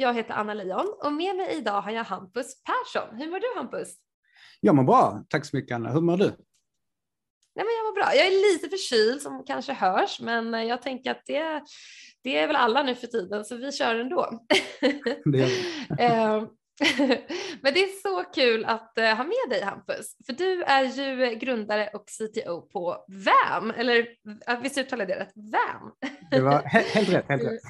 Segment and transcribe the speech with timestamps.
[0.00, 3.16] jag heter Anna Leon och med mig idag har jag Hampus Persson.
[3.16, 3.94] Hur mår du Hampus?
[4.60, 5.92] Jag mår bra, tack så mycket Anna.
[5.92, 6.24] Hur mår du?
[7.54, 8.14] Nej, men jag mår bra.
[8.14, 11.62] Jag är lite förkyld som kanske hörs, men jag tänker att det,
[12.22, 14.40] det är väl alla nu för tiden, så vi kör ändå.
[15.24, 15.48] Det
[15.98, 16.46] ehm,
[17.60, 21.34] Men det är så kul att uh, ha med dig Hampus, för du är ju
[21.34, 25.32] grundare och CTO på VAM, eller uh, visst uttalar jag det rätt?
[25.34, 25.92] VAM?
[26.30, 27.60] Det var helt rätt, helt rätt.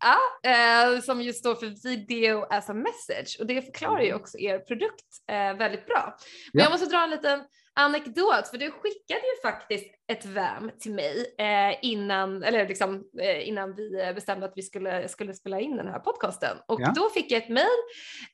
[0.00, 4.20] Ja, eh, som just står för video as a message och det förklarar ju mm.
[4.20, 6.16] också er produkt eh, väldigt bra.
[6.52, 6.64] Men ja.
[6.64, 7.44] jag måste dra en liten
[7.74, 13.48] anekdot, för du skickade ju faktiskt ett VAM till mig eh, innan, eller liksom, eh,
[13.48, 16.56] innan vi bestämde att vi skulle, skulle spela in den här podcasten.
[16.66, 16.92] Och ja.
[16.96, 17.66] då fick jag ett mail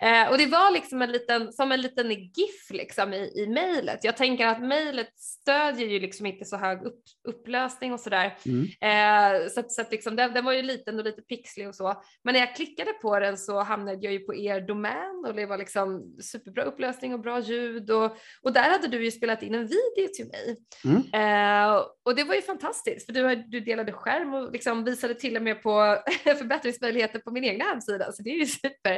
[0.03, 4.05] eh, och det var liksom en liten, som en liten GIF liksom i, i mejlet.
[4.05, 8.39] Jag tänker att mejlet stödjer ju liksom inte så hög upp, upplösning och sådär.
[8.47, 8.63] Mm.
[8.63, 12.03] Eh, så så liksom, den, den, var ju liten och lite pixlig och så.
[12.25, 15.47] Men när jag klickade på den så hamnade jag ju på er domän och det
[15.47, 19.55] var liksom superbra upplösning och bra ljud och, och där hade du ju spelat in
[19.55, 20.57] en video till mig.
[20.85, 21.03] Mm.
[21.63, 25.15] Eh, Uh, och det var ju fantastiskt för du, du delade skärm och liksom visade
[25.15, 28.97] till och med på förbättringsmöjligheter på min egna hemsida så det är ju super.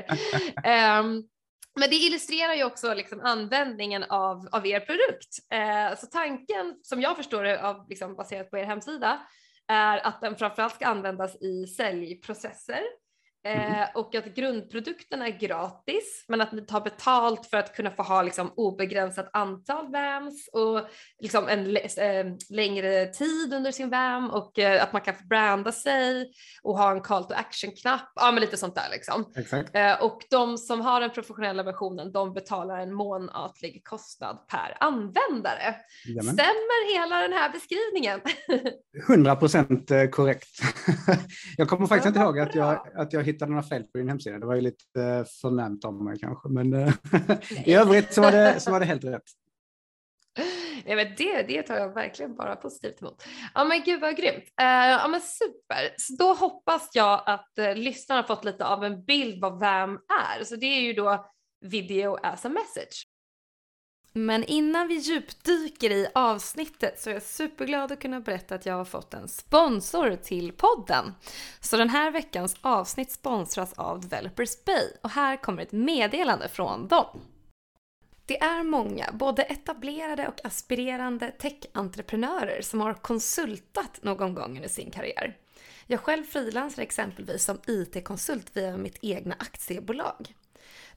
[1.01, 1.29] um,
[1.81, 5.39] men det illustrerar ju också liksom användningen av, av er produkt.
[5.55, 9.27] Uh, så tanken som jag förstår det av, liksom baserat på er hemsida
[9.69, 12.83] är att den framförallt ska användas i säljprocesser
[13.45, 13.73] Mm.
[13.73, 18.03] Eh, och att grundprodukten är gratis men att ni tar betalt för att kunna få
[18.03, 20.81] ha liksom, obegränsat antal VAMs och
[21.21, 25.73] liksom, en äh, längre tid under sin VAM och äh, att man kan få branda
[25.73, 26.33] sig
[26.63, 29.25] och ha en call to action-knapp, ja men lite sånt där liksom.
[29.73, 35.75] Äh, och de som har den professionella versionen de betalar en månatlig kostnad per användare.
[36.07, 36.35] Jamen.
[36.35, 38.21] Stämmer hela den här beskrivningen?
[39.09, 40.49] 100 procent korrekt.
[41.57, 44.39] jag kommer faktiskt inte ihåg att jag, att jag hittade några fel på din hemsida.
[44.39, 46.93] Det var ju lite eh, förnämt av mig kanske, men eh,
[47.65, 49.23] i övrigt så var, det, så var det helt rätt.
[50.87, 53.25] Nej, men det, det tar jag verkligen bara positivt emot.
[53.55, 54.45] Ja men gud vad grymt.
[54.61, 55.95] Uh, ja men super.
[55.97, 59.99] Så då hoppas jag att uh, lyssnarna fått lite av en bild vad VAM
[60.39, 60.45] är.
[60.45, 61.27] Så det är ju då
[61.61, 63.07] video as a message.
[64.17, 68.75] Men innan vi djupdyker i avsnittet så är jag superglad att kunna berätta att jag
[68.75, 71.15] har fått en sponsor till podden.
[71.61, 76.89] Så den här veckans avsnitt sponsras av Developers Bay och här kommer ett meddelande från
[76.89, 77.21] dem.
[78.27, 84.91] Det är många, både etablerade och aspirerande tech-entreprenörer som har konsultat någon gång under sin
[84.91, 85.37] karriär.
[85.87, 90.35] Jag själv frilansar exempelvis som IT-konsult via mitt egna aktiebolag.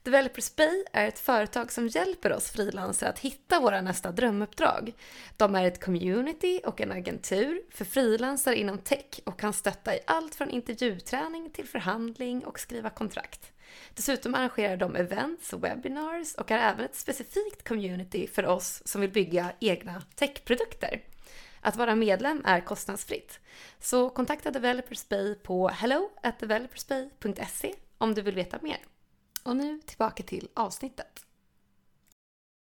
[0.08, 4.94] Developers Bay är ett företag som hjälper oss frilansare att hitta våra nästa drömuppdrag.
[5.38, 10.00] De är ett community och en agentur för frilansare inom tech och kan stötta i
[10.08, 13.52] allt från intervjuträning till förhandling och skriva kontrakt.
[13.94, 19.02] Dessutom arrangerar de events och webinars och är även ett specifikt community för oss som
[19.02, 21.02] vill bygga egna techprodukter.
[21.62, 23.40] Att vara medlem är kostnadsfritt.
[23.80, 26.10] Så kontakta Developers Bay på hello
[26.40, 28.78] developersbay.se om du vill veta mer.
[29.48, 31.26] Och nu tillbaka till avsnittet.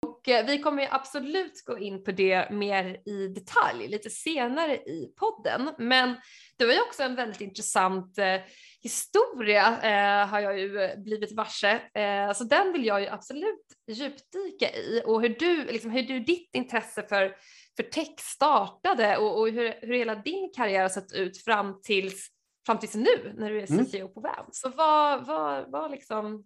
[0.06, 5.12] Och eh, vi kommer absolut gå in på det mer i detalj lite senare i
[5.17, 5.71] podden.
[5.78, 6.17] Men
[6.56, 8.41] det var ju också en väldigt intressant eh,
[8.83, 11.81] historia eh, har jag ju blivit varse.
[11.95, 16.21] Eh, så den vill jag ju absolut djupdyka i och hur du, liksom, hur du
[16.21, 17.37] ditt intresse för,
[17.77, 22.31] för tech startade och, och hur, hur hela din karriär har sett ut fram tills
[22.66, 24.15] fram tills nu när du är CTO mm.
[24.15, 24.47] på WAM.
[24.53, 26.45] Så vad, vad, vad liksom,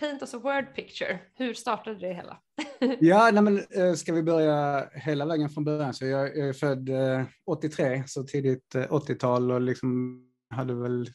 [0.00, 1.18] paint us a word picture.
[1.34, 2.38] Hur startade det hela?
[3.00, 6.52] ja, nej men, eh, ska vi börja hela vägen från början så jag, jag är
[6.52, 11.08] född eh, 83, så tidigt eh, 80-tal och liksom hade väl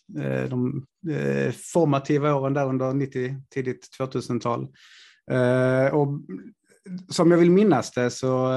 [0.50, 0.86] de
[1.74, 4.64] formativa åren där under 90, tidigt 2000-tal.
[5.92, 6.08] och
[7.10, 8.54] som jag vill minnas det så,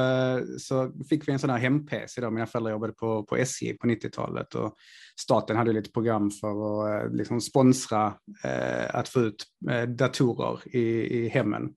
[0.59, 2.31] så fick vi en sån här hem-PC då.
[2.31, 4.75] Mina föräldrar jobbade på, på SJ på 90-talet och
[5.21, 10.77] staten hade lite program för att eh, liksom sponsra eh, att få ut eh, datorer
[10.77, 10.81] i,
[11.19, 11.73] i hemmen.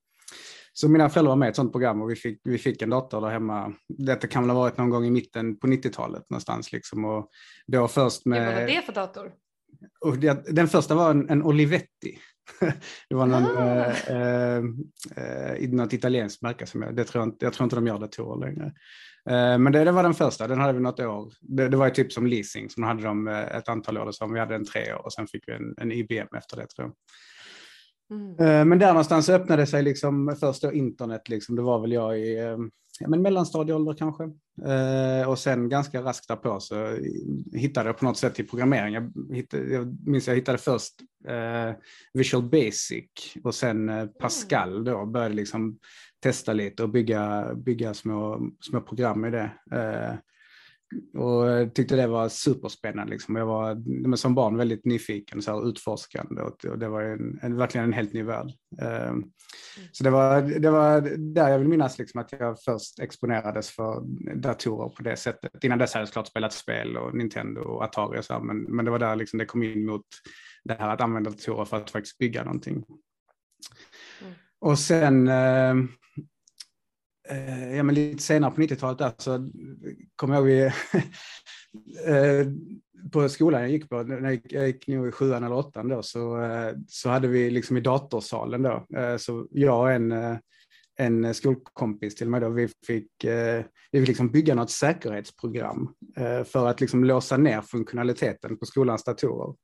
[0.73, 2.89] Så mina föräldrar var med i ett sånt program och vi fick, vi fick en
[2.89, 3.73] dator där hemma.
[3.89, 6.71] Detta kan väl ha varit någon gång i mitten på 90-talet någonstans.
[6.71, 7.05] Liksom.
[7.05, 7.29] Och
[7.67, 8.45] då först med...
[8.45, 9.31] Vad var det för dator?
[10.01, 12.19] Och det, den första var en, en Olivetti.
[13.09, 13.85] det var någon, ah.
[14.07, 14.57] eh,
[15.57, 18.47] eh, något italienskt märke som jag, det tror jag, jag tror inte de gör datorer
[18.47, 18.65] längre.
[19.29, 21.33] Eh, men det, det, var den första, den hade vi något år.
[21.41, 24.11] Det, det var typ som leasing, som hade de eh, ett antal år.
[24.11, 26.67] Så vi hade en tre år och sen fick vi en, en IBM efter det
[26.67, 26.95] tror jag.
[28.11, 28.39] Mm.
[28.39, 31.29] Eh, men där någonstans öppnade sig liksom först då internet.
[31.29, 31.55] Liksom.
[31.55, 32.37] Det var väl jag i
[32.99, 34.23] ja, men mellanstadieålder kanske.
[34.65, 36.97] Eh, och sen ganska raskt därpå så
[37.53, 38.93] hittade jag på något sätt till programmering.
[38.93, 40.93] Jag, hittade, jag minns jag hittade först
[41.27, 41.75] eh,
[42.13, 43.05] Visual Basic
[43.43, 45.05] och sen eh, Pascal då.
[45.05, 45.79] Började liksom
[46.19, 49.51] testa lite och bygga, bygga små, små program i det.
[51.13, 53.11] Och tyckte det var superspännande.
[53.11, 53.35] Liksom.
[53.35, 57.85] Jag var som barn väldigt nyfiken, så här, utforskande och, det var en, en, verkligen
[57.85, 58.51] en helt ny värld.
[58.81, 59.31] Um,
[59.91, 64.03] så det var, det var där jag vill minnas liksom, att jag först exponerades för
[64.35, 65.63] datorer på det sättet.
[65.63, 68.57] Innan dess hade jag såklart spelat spel och Nintendo och Atari och så här, men,
[68.61, 70.05] men det var där liksom det kom in mot
[70.63, 72.83] det här att använda datorer för att faktiskt bygga någonting.
[74.21, 74.33] Mm.
[74.59, 75.85] Och sen uh,
[77.29, 79.49] Eh, ja, men lite senare på 90-talet där så
[80.15, 80.71] kommer jag ihåg
[82.05, 82.47] eh,
[83.11, 85.87] på skolan jag gick på, när jag gick, jag gick nog i sjuan eller åttan
[85.87, 88.85] då, så, eh, så hade vi liksom i datorsalen då,
[89.19, 90.13] så jag och en,
[90.99, 93.11] en skolkompis till mig då, vi fick,
[93.91, 95.93] vi fick liksom bygga något säkerhetsprogram
[96.45, 99.55] för att liksom låsa ner funktionaliteten på skolans datorer.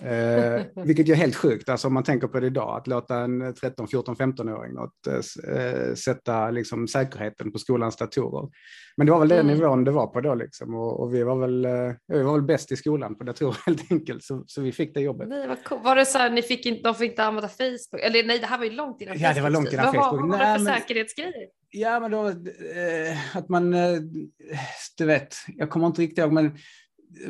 [0.00, 3.54] Eh, vilket är helt sjukt, alltså om man tänker på det idag, att låta en
[3.54, 4.76] 13, 14, 15-åring
[5.08, 8.48] eh, sätta liksom, säkerheten på skolans datorer.
[8.96, 9.54] Men det var väl den mm.
[9.54, 10.74] nivån det var på då, liksom.
[10.74, 13.92] och, och, vi, var väl, eh, vi var väl bäst i skolan på datorer helt
[13.92, 15.28] enkelt, så, så vi fick det jobbet.
[15.28, 15.78] Nej, vad cool.
[15.82, 18.00] Var det så här, ni fick inte, de fick inte använda Facebook?
[18.00, 20.20] Eller nej, det här var ju långt innan Ja, det var långt innan Facebook.
[20.20, 21.48] Vad var det för säkerhetsgrejer?
[21.70, 24.00] Ja, men då, eh, att man, eh,
[24.96, 26.56] du vet, jag kommer inte riktigt ihåg, men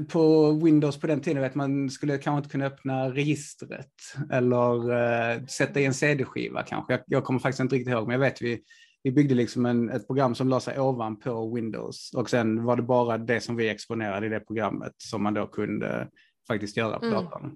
[0.09, 3.93] på Windows på den tiden vet man skulle kanske inte kunna öppna registret
[4.33, 6.93] eller uh, sätta i en CD-skiva kanske.
[6.93, 8.63] Jag, jag, kommer faktiskt inte riktigt ihåg, men jag vet vi,
[9.03, 12.83] vi byggde liksom en, ett program som la sig ovanpå Windows och sen var det
[12.83, 16.09] bara det som vi exponerade i det programmet som man då kunde
[16.49, 17.25] faktiskt göra på mm.
[17.25, 17.53] datorn.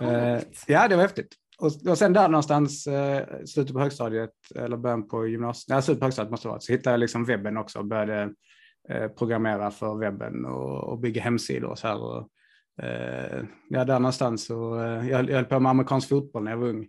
[0.00, 1.34] Uh, ja, det var häftigt.
[1.58, 6.00] Och, och sen där någonstans, uh, slutet på högstadiet eller början på gymnasiet, nej, slutet
[6.00, 8.28] på högstadiet måste det vara, så hittade jag liksom webben också och började Eh,
[9.18, 12.02] programmera för webben och, och bygga hemsidor och så här.
[12.02, 12.28] Och,
[12.84, 16.58] eh, ja, där någonstans så, eh, jag, jag höll på med amerikansk fotboll när jag
[16.58, 16.88] var ung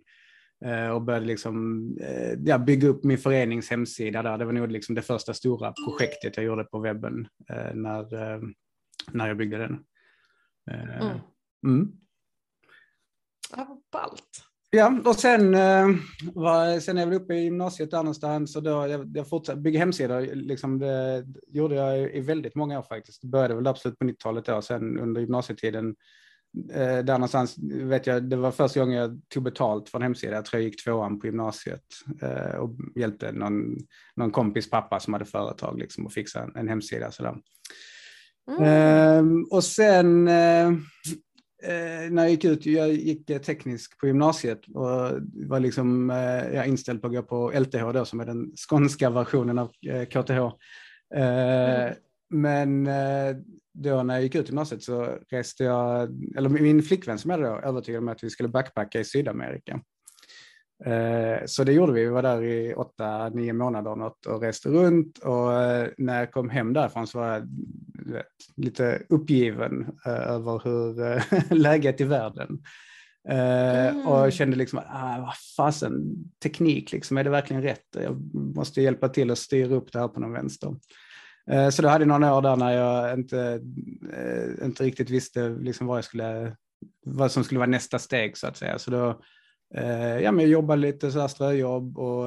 [0.64, 4.38] eh, och började liksom, eh, ja, bygga upp min förenings hemsida där.
[4.38, 8.40] Det var nog liksom det första stora projektet jag gjorde på webben eh, när,
[9.12, 9.84] när jag byggde den.
[10.70, 11.18] Mm.
[11.66, 11.92] Mm.
[13.56, 14.44] Ja, vad ballt.
[14.74, 15.88] Ja, och sen, eh,
[16.34, 19.60] var, sen är jag väl uppe i gymnasiet där någonstans och då jag, jag fortsatte
[19.60, 20.20] bygga hemsidor.
[20.34, 23.22] Liksom det gjorde jag i väldigt många år faktiskt.
[23.22, 25.94] Det började väl absolut på 90-talet då, sen under gymnasietiden.
[26.72, 30.34] Eh, där någonstans vet jag, det var första gången jag tog betalt för en hemsida.
[30.34, 31.84] Jag tror jag gick tvåan på gymnasiet
[32.22, 33.76] eh, och hjälpte någon,
[34.16, 37.10] någon kompis pappa som hade företag liksom, och fixa en, en hemsida.
[37.10, 37.36] Sådär.
[38.58, 39.38] Mm.
[39.38, 40.28] Eh, och sen
[42.10, 46.66] när jag gick ut, jag gick eh, teknisk på gymnasiet och var liksom eh, jag
[46.66, 50.30] inställd på att gå på LTH då, som är den skånska versionen av eh, KTH.
[51.14, 51.94] Eh, mm.
[52.30, 53.36] Men eh,
[53.74, 56.02] då när jag gick ut gymnasiet så reste jag,
[56.36, 59.80] eller min flickvän som jag då övertygade mig att vi skulle backpacka i Sydamerika.
[61.46, 65.18] Så det gjorde vi, vi var där i åtta, nio månader något och reste runt
[65.18, 65.48] och
[65.98, 67.48] när jag kom hem därifrån så var jag
[68.12, 72.62] vet, lite uppgiven uh, över hur läget i världen.
[73.28, 74.06] Mm.
[74.06, 77.86] Och kände liksom, ah, vad fasen, teknik, liksom, är det verkligen rätt?
[77.92, 80.76] Jag måste hjälpa till att styra upp det här på någon vänster.
[81.72, 83.60] Så då hade jag några år där när jag inte,
[84.64, 86.56] inte riktigt visste liksom vad, jag skulle,
[87.06, 88.78] vad som skulle vara nästa steg så att säga.
[88.78, 89.20] Så då
[90.22, 92.26] ja, men jag jobbade lite så ströjobb och,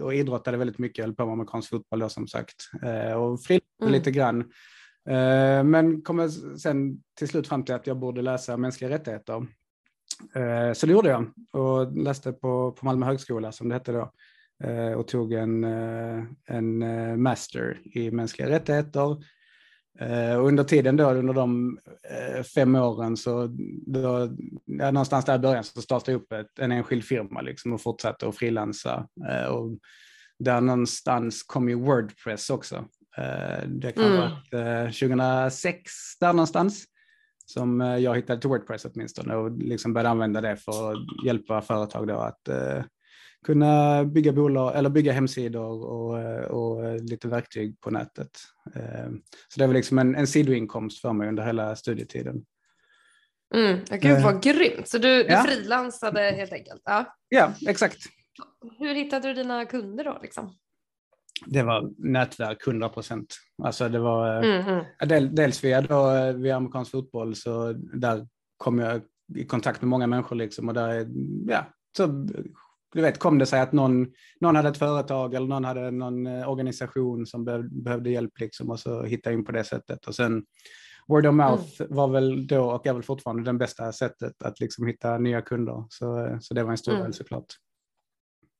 [0.00, 2.56] och idrottade väldigt mycket, jag höll på med amerikansk fotboll då som sagt.
[3.16, 3.92] Och frilansade mm.
[3.92, 4.44] lite grann.
[5.08, 9.46] Eh, men kom sen till slut fram till att jag borde läsa mänskliga rättigheter.
[10.34, 14.12] Eh, så det gjorde jag och läste på, på Malmö högskola som det hette då
[14.64, 15.64] eh, och tog en,
[16.44, 19.16] en master i mänskliga rättigheter.
[20.38, 21.78] Och under tiden då, under de
[22.54, 23.46] fem åren, så
[23.86, 24.28] då,
[24.64, 27.82] ja, någonstans där i början så startade jag upp ett, en enskild firma liksom och
[27.82, 29.08] fortsatte att frilansa.
[29.50, 29.78] Och
[30.38, 32.84] där någonstans kom ju Wordpress också.
[33.18, 34.18] Eh, det kan mm.
[34.18, 36.84] vara 2006 där någonstans
[37.46, 41.60] som eh, jag hittade till Wordpress åtminstone och liksom började använda det för att hjälpa
[41.60, 42.48] företag då att
[43.48, 46.14] kunna bygga bolag eller bygga hemsidor och,
[46.44, 48.30] och lite verktyg på nätet.
[48.76, 49.16] Uh,
[49.48, 52.44] så det var liksom en, en sidoinkomst för mig under hela studietiden.
[53.54, 53.80] Mm.
[53.90, 55.42] Gud vad uh, grymt, så du, du ja.
[55.42, 56.82] frilansade helt enkelt?
[56.84, 57.16] Ja.
[57.28, 57.98] ja, exakt.
[58.78, 60.18] Hur hittade du dina kunder då?
[60.22, 60.54] Liksom?
[61.46, 63.34] det var nätverk 100 procent.
[63.62, 65.28] Alltså det var mm -hmm.
[65.28, 68.26] dels via, då, eh, via amerikansk fotboll så där
[68.56, 69.00] kom jag
[69.36, 71.08] i kontakt med många människor liksom och där,
[71.46, 71.64] ja,
[71.96, 72.28] så
[72.94, 74.06] du vet, kom det sig att någon,
[74.40, 77.44] någon hade ett företag eller någon hade någon eh, organisation som
[77.84, 80.06] behövde hjälp liksom, och så hittade in på det sättet.
[80.06, 80.44] Och sen
[81.08, 81.96] word of mouth mm.
[81.96, 85.84] var väl då och är väl fortfarande det bästa sättet att liksom hitta nya kunder.
[85.88, 87.04] Så, så det var en stor mm.
[87.04, 87.46] del såklart.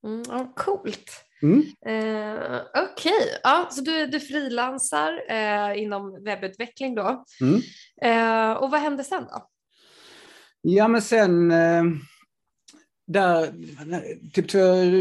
[0.07, 1.11] Mm, ja, coolt.
[1.43, 1.59] Mm.
[1.87, 3.39] Eh, Okej, okay.
[3.43, 7.25] ja, så du, du frilansar eh, inom webbutveckling då.
[7.41, 7.61] Mm.
[8.03, 9.49] Eh, och vad hände sen då?
[10.61, 11.85] Ja, men sen eh,
[13.09, 13.53] där,
[14.33, 14.51] typ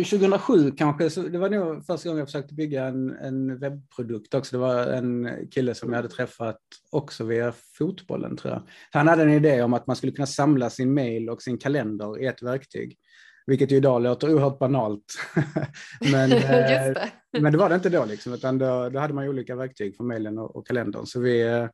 [0.09, 4.55] 2007 kanske, så det var nog första gången jag försökte bygga en, en webbprodukt också.
[4.55, 6.59] Det var en kille som jag hade träffat
[6.91, 8.67] också via fotbollen tror jag.
[8.91, 12.21] Han hade en idé om att man skulle kunna samla sin mail och sin kalender
[12.21, 12.97] i ett verktyg.
[13.45, 15.19] Vilket ju idag låter oerhört banalt.
[16.11, 16.95] men, det.
[17.33, 19.97] Eh, men det var det inte då, liksom, utan då, då hade man olika verktyg
[19.97, 21.05] för mejlen och, och kalendern.
[21.05, 21.67] Så vi, eh,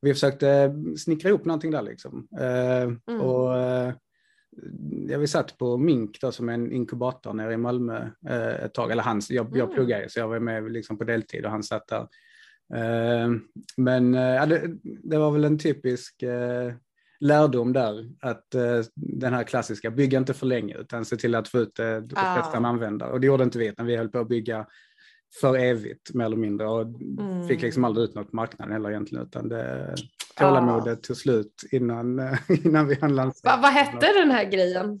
[0.00, 1.82] vi försökte snickra ihop någonting där.
[1.82, 2.28] Liksom.
[2.40, 3.20] Eh, mm.
[3.20, 3.54] Och,
[5.08, 8.08] ja, vi satt på Mink då, som en inkubator nere i Malmö
[8.64, 8.90] ett tag.
[8.90, 9.74] Eller hans, jag, jag mm.
[9.74, 12.08] pluggade så jag var med liksom, på deltid och han satt där.
[13.76, 16.24] Men ja, det, det var väl en typisk
[17.22, 21.48] lärdom där, att uh, den här klassiska, bygga inte för länge utan se till att
[21.48, 23.12] få ut det uh, efter en användare.
[23.12, 24.66] Och det gjorde inte vi, utan vi höll på att bygga
[25.40, 27.48] för evigt mer eller mindre och mm.
[27.48, 29.94] fick liksom aldrig ut något på marknaden heller egentligen, utan det
[30.36, 31.06] tålamodet ah.
[31.06, 33.56] tog slut innan, innan vi hann lansera.
[33.56, 35.00] Va, vad hette den här grejen?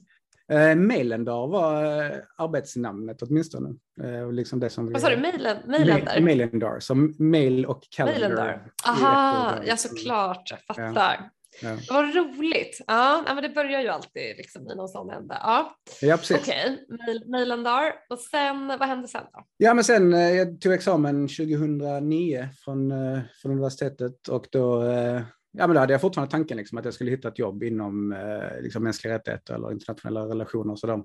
[0.52, 3.74] Eh, Mailendar var eh, arbetsnamnet åtminstone.
[4.02, 6.20] Eh, liksom det som vi, Vad sa du, Mailen, Mailendar?
[6.20, 8.66] Mailendar, som mail och calendar.
[8.86, 11.16] Aha, ja såklart, jag fattar.
[11.20, 11.30] Ja.
[11.62, 11.76] Ja.
[11.90, 12.80] Vad roligt.
[12.86, 15.38] Ja, men det börjar ju alltid liksom i någon sån ände.
[15.40, 16.36] Ja, ja precis.
[16.40, 17.30] Okej, okay.
[17.30, 17.92] mailen där.
[18.10, 19.44] Och sen, vad hände sen då?
[19.56, 25.22] Ja, men sen, eh, jag tog examen 2009 från, eh, från universitetet och då eh,
[25.58, 28.16] Ja, men då hade jag fortfarande tanken liksom, att jag skulle hitta ett jobb inom
[28.60, 31.02] liksom, mänskliga rättigheter eller internationella relationer och sådär.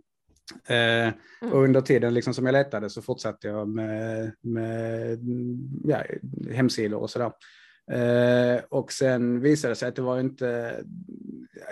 [0.67, 1.13] Mm.
[1.53, 5.19] Och under tiden liksom, som jag letade så fortsatte jag med, med
[5.83, 6.03] ja,
[6.51, 7.31] hemsidor och sådär.
[7.91, 10.79] Eh, och sen visade det sig att det var inte,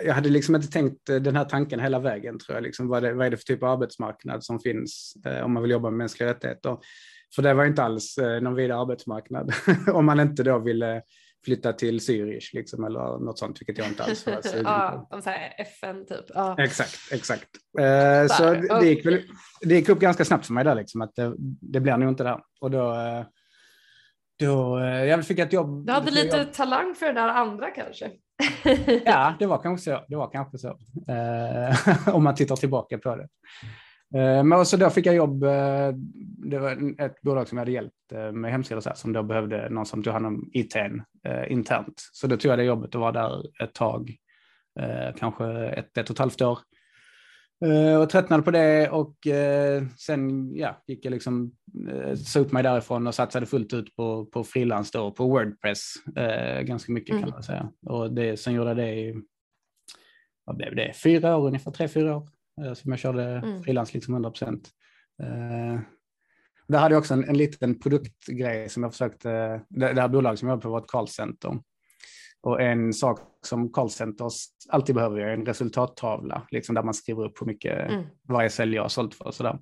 [0.04, 3.14] jag hade liksom inte tänkt den här tanken hela vägen tror jag, liksom, vad, det,
[3.14, 5.98] vad är det för typ av arbetsmarknad som finns eh, om man vill jobba med
[5.98, 6.76] mänskliga rättigheter.
[7.34, 9.52] För det var inte alls eh, någon vidare arbetsmarknad
[9.92, 11.02] om man inte då ville
[11.44, 15.22] flytta till Zürich liksom, eller något sånt, vilket jag inte alls var sugen Ja, de
[15.22, 16.24] säger FN typ.
[16.34, 16.56] Ja.
[16.58, 17.48] Exakt, exakt.
[17.78, 19.04] Eh, så det, det, gick,
[19.60, 22.24] det gick upp ganska snabbt för mig där, liksom, att det, det blir nog inte
[22.24, 22.40] där.
[22.60, 23.24] Och då, eh,
[24.38, 25.86] då, eh, jag fick ett jobb.
[25.86, 26.52] Du hade lite jobb.
[26.52, 28.10] talang för det där andra kanske?
[29.04, 30.04] ja, det var kanske så.
[30.08, 30.68] Det var kanske så.
[31.08, 33.28] Eh, om man tittar tillbaka på det.
[34.18, 35.40] Eh, men så då fick jag jobb.
[36.50, 37.94] Det var ett bolag som jag hade hjälpt
[38.32, 40.92] med hemsidor så här, som då behövde någon som tog hand om IT eh,
[41.48, 42.08] internt.
[42.12, 44.14] Så då tog jag det jobbet och var där ett tag,
[45.16, 46.58] kanske ett, ett och ett halvt år.
[47.64, 51.52] Uh, och tröttnade på det och uh, sen ja, gick jag liksom,
[51.88, 55.94] uh, sa upp mig därifrån och satsade fullt ut på, på frilans då, på Wordpress
[56.62, 57.22] ganska mycket mm.
[57.22, 57.72] kan man säga.
[57.86, 59.22] Och det, sen gjorde jag det i,
[60.44, 62.28] vad blev det, fyra år ungefär, tre, fyra år
[62.74, 63.62] som jag körde mm.
[63.62, 64.70] frilans liksom 100 procent.
[66.68, 69.28] där hade jag också en, en liten produktgrej som jag försökte,
[69.68, 71.58] det, det här bolaget som jag jobbade på var ett callcenter.
[72.46, 74.34] Och en sak som callcenters
[74.68, 78.04] alltid behöver är en resultattavla, liksom där man skriver upp hur mycket mm.
[78.28, 79.26] varje säljare har sålt för.
[79.26, 79.58] Och sådär.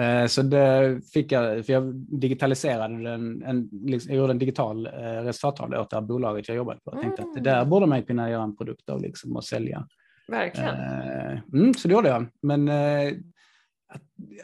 [0.00, 4.86] Eh, så det fick jag, för jag digitaliserade den, en, liksom, jag gjorde en digital
[4.86, 6.90] eh, resultattavla åt det här bolaget jag jobbade på.
[6.92, 7.30] Jag tänkte mm.
[7.30, 7.70] att det där mm.
[7.70, 9.86] borde man kunna göra en produkt av liksom, och sälja.
[10.28, 10.74] Verkligen.
[10.74, 12.26] Eh, mm, så det gjorde jag.
[12.42, 12.68] Men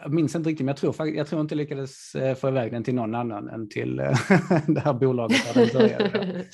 [0.02, 2.84] jag minns inte riktigt, men jag tror, jag tror inte lyckades eh, få iväg den
[2.84, 4.06] till någon annan än till eh,
[4.66, 6.44] det här bolaget där den började.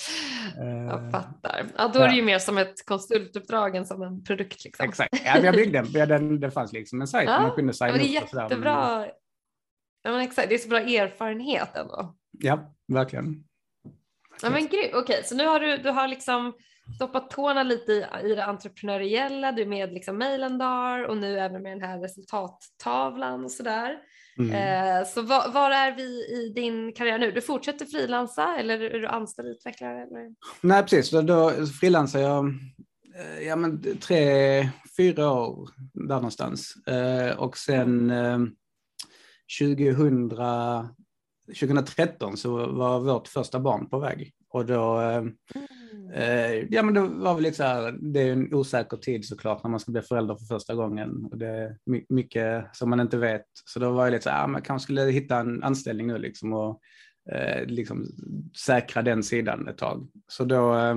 [0.57, 1.67] jag eh, fattar.
[1.76, 4.64] Ja, då är det ju mer som ett konsultuppdrag än som en produkt.
[4.64, 4.88] Liksom.
[4.88, 6.09] Exakt, ja, jag byggde den.
[6.09, 6.40] den.
[6.40, 7.99] Det fanns liksom en sajt ja, man kunde signa upp.
[7.99, 9.07] Det är jättebra.
[10.02, 10.49] Ja, men exakt.
[10.49, 12.14] Det är så bra erfarenhet ändå.
[12.38, 13.45] Ja, verkligen.
[14.43, 14.73] Ja, men grymt.
[14.73, 16.52] Okej, okay, så nu har du, du har liksom
[16.95, 21.62] stoppat tårna lite i, i det entreprenöriella, du är med liksom Mailendar och nu även
[21.62, 23.97] med den här resultattavlan och sådär.
[24.38, 24.52] Mm.
[24.52, 27.33] Eh, så var, var, är vi i din karriär nu?
[27.33, 30.02] Du fortsätter frilansa eller är du anställd utvecklare?
[30.02, 30.35] Eller?
[30.61, 32.47] Nej precis, då, då frilansar jag
[33.18, 36.87] eh, ja, men tre, fyra år där någonstans.
[36.87, 38.38] Eh, och sen eh,
[39.61, 40.30] 2000,
[41.61, 44.33] 2013 så var vårt första barn på väg.
[44.49, 45.23] Och då eh,
[46.12, 49.62] Eh, ja, men det var väl lite så här, det är en osäker tid såklart
[49.62, 51.24] när man ska bli förälder för första gången.
[51.24, 51.76] Och det är
[52.08, 53.46] mycket som man inte vet.
[53.64, 56.52] Så då var jag lite så här, man kanske skulle hitta en anställning nu liksom
[56.52, 56.80] och
[57.32, 58.06] eh, liksom
[58.66, 60.08] säkra den sidan ett tag.
[60.28, 60.96] Så då, eh,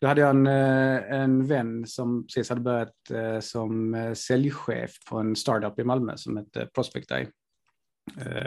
[0.00, 2.94] då hade jag en, en vän som precis hade börjat
[3.40, 7.28] som säljchef på en startup i Malmö som hette Prospect Eye.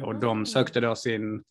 [0.03, 0.45] Och de mm.
[0.45, 1.43] sökte då sin,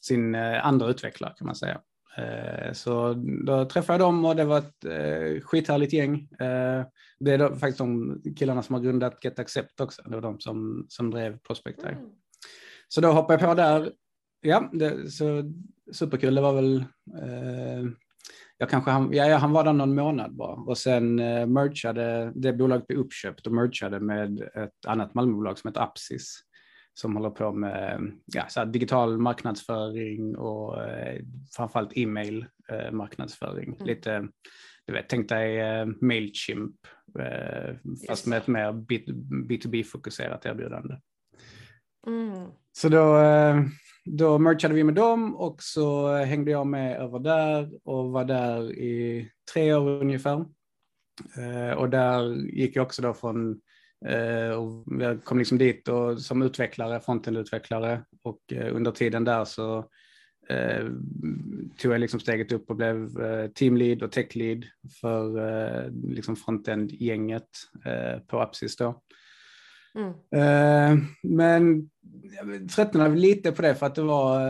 [0.00, 1.80] sin andra utvecklare kan man säga.
[2.16, 3.14] Eh, så
[3.46, 6.14] då träffade jag dem och det var ett eh, skithärligt gäng.
[6.40, 6.84] Eh,
[7.20, 10.02] det är faktiskt de killarna som har grundat Get Accept också.
[10.02, 11.92] Det var de som, som drev Prospect här.
[11.92, 12.10] Mm.
[12.88, 13.92] Så då hoppade jag på där.
[14.40, 15.52] Ja, det, så
[15.92, 16.34] superkul.
[16.34, 16.84] Det var väl,
[17.22, 17.90] eh,
[18.58, 22.52] jag kanske, han, ja, han var där någon månad bara och sen eh, merchade, det
[22.52, 26.40] bolaget blev uppköpt och merchade med ett annat Malmöbolag som heter Apsis
[27.00, 31.22] som håller på med ja, så digital marknadsföring och eh,
[31.56, 33.74] framförallt e-mail eh, marknadsföring.
[33.74, 33.86] Mm.
[33.86, 34.28] Lite,
[34.86, 36.76] du vet, tänk dig eh, Mailchimp
[37.18, 37.74] eh,
[38.08, 38.72] fast med ett mer
[39.48, 40.96] B2B-fokuserat erbjudande.
[42.06, 42.48] Mm.
[42.72, 43.62] Så då, eh,
[44.04, 48.72] då merchade vi med dem och så hängde jag med över där och var där
[48.72, 50.44] i tre år ungefär.
[51.38, 53.60] Eh, och där gick jag också då från
[54.58, 59.78] och jag kom liksom dit och, som utvecklare, frontendutvecklare och eh, under tiden där så
[60.48, 60.86] eh,
[61.78, 64.64] tog jag liksom steget upp och blev eh, teamlead och techlead
[65.00, 67.48] för eh, liksom frontend-gänget
[67.84, 69.02] eh, på Apsis då.
[69.94, 70.10] Mm.
[70.10, 71.90] Eh, men
[72.22, 74.40] jag tröttnade lite på det för att det var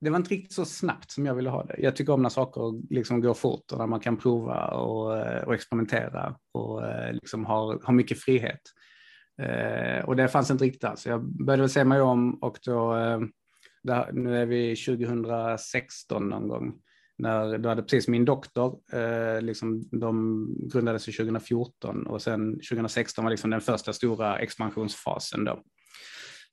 [0.00, 1.74] det var inte riktigt så snabbt som jag ville ha det.
[1.78, 5.44] Jag tycker om när saker liksom går fort och när man kan prova och, eh,
[5.44, 8.60] och experimentera och eh, liksom har, har mycket frihet.
[9.42, 11.06] Eh, och det fanns inte riktigt alls.
[11.06, 13.20] Jag började se mig om och då, eh,
[13.82, 16.74] där, nu är vi 2016 någon gång,
[17.18, 23.30] när, då hade precis min doktor, eh, liksom, de grundades 2014 och sen 2016 var
[23.30, 25.62] liksom den första stora expansionsfasen då.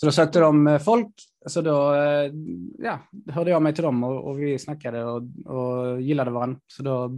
[0.03, 1.13] Så då sökte de eh, folk,
[1.45, 2.31] så då eh,
[2.77, 2.99] ja,
[3.31, 6.59] hörde jag mig till dem och, och vi snackade och, och, gillade varandra.
[6.67, 7.09] Så då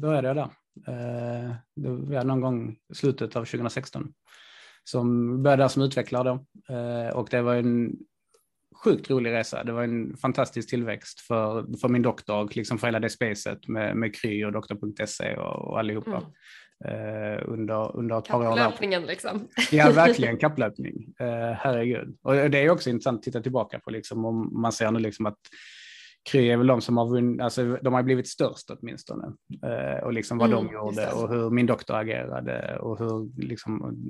[0.00, 0.50] började jag där.
[0.88, 4.12] Eh, det var någon gång i slutet av 2016.
[4.84, 6.74] Som började där som utvecklare då.
[6.74, 7.92] Eh, och det var en
[8.84, 9.64] sjukt rolig resa.
[9.64, 13.96] Det var en fantastisk tillväxt för, för min doktor, liksom för hela det spacet med,
[13.96, 16.16] med Kry och doktor.se och, och allihopa.
[16.16, 16.32] Mm
[16.84, 18.56] eh, under, under ett par år.
[18.56, 19.48] Kapplöpningen liksom.
[19.70, 21.14] Ja, verkligen kapplöpning.
[21.20, 22.16] Eh, herregud.
[22.22, 25.26] Och det är också intressant att titta tillbaka på, liksom, om man ser nu liksom
[25.26, 25.38] att
[26.30, 29.32] Kry är väl de som har vunnit, alltså de har blivit störst åtminstone.
[29.64, 34.02] Eh, och liksom vad mm, de gjorde och hur min doktor agerade och hur liksom,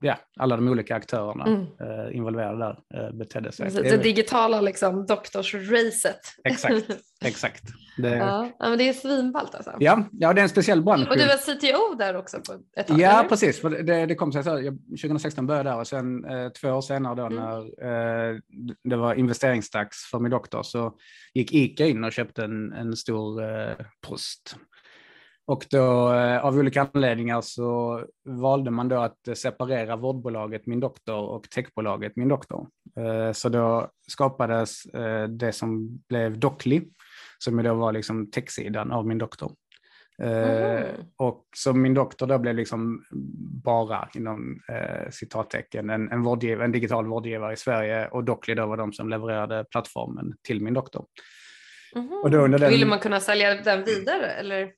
[0.00, 1.60] ja, alla de olika aktörerna mm.
[1.60, 3.70] eh, involverade där eh, betedde sig.
[3.70, 6.20] Det, det, digitala liksom, doktorsracet.
[6.44, 6.86] Exakt,
[7.24, 7.64] exakt.
[7.96, 8.16] Det...
[8.16, 9.72] Ja, men det är svinballt alltså.
[9.80, 11.08] Ja, ja, det är en speciell bransch.
[11.10, 13.00] Och du var CTO där också på ett tag?
[13.00, 13.28] Ja, eller?
[13.28, 13.60] precis.
[13.60, 14.50] För det, det kom sig så.
[14.50, 17.38] Jag, 2016 började där och sen eh, två år senare då mm.
[17.38, 18.36] när eh,
[18.84, 20.94] det var investeringsdags för min doktor så
[21.34, 23.74] gick Ica in och köpte en, en stor eh,
[24.06, 24.56] post.
[25.48, 31.18] Och då eh, av olika anledningar så valde man då att separera vårdbolaget Min Doktor
[31.18, 32.68] och techbolaget Min Doktor.
[32.96, 36.82] Eh, så då skapades eh, det som blev Docly
[37.38, 39.52] som då var liksom techsidan av min doktor.
[40.22, 40.94] Mm.
[41.16, 43.04] och som min doktor då blev liksom
[43.64, 48.76] bara inom eh, citattecken en, en, en digital vårdgivare i Sverige och Docly då var
[48.76, 51.06] de som levererade plattformen till min doktor.
[51.96, 52.50] Mm.
[52.50, 52.70] Den...
[52.70, 54.70] Ville man kunna sälja den vidare eller?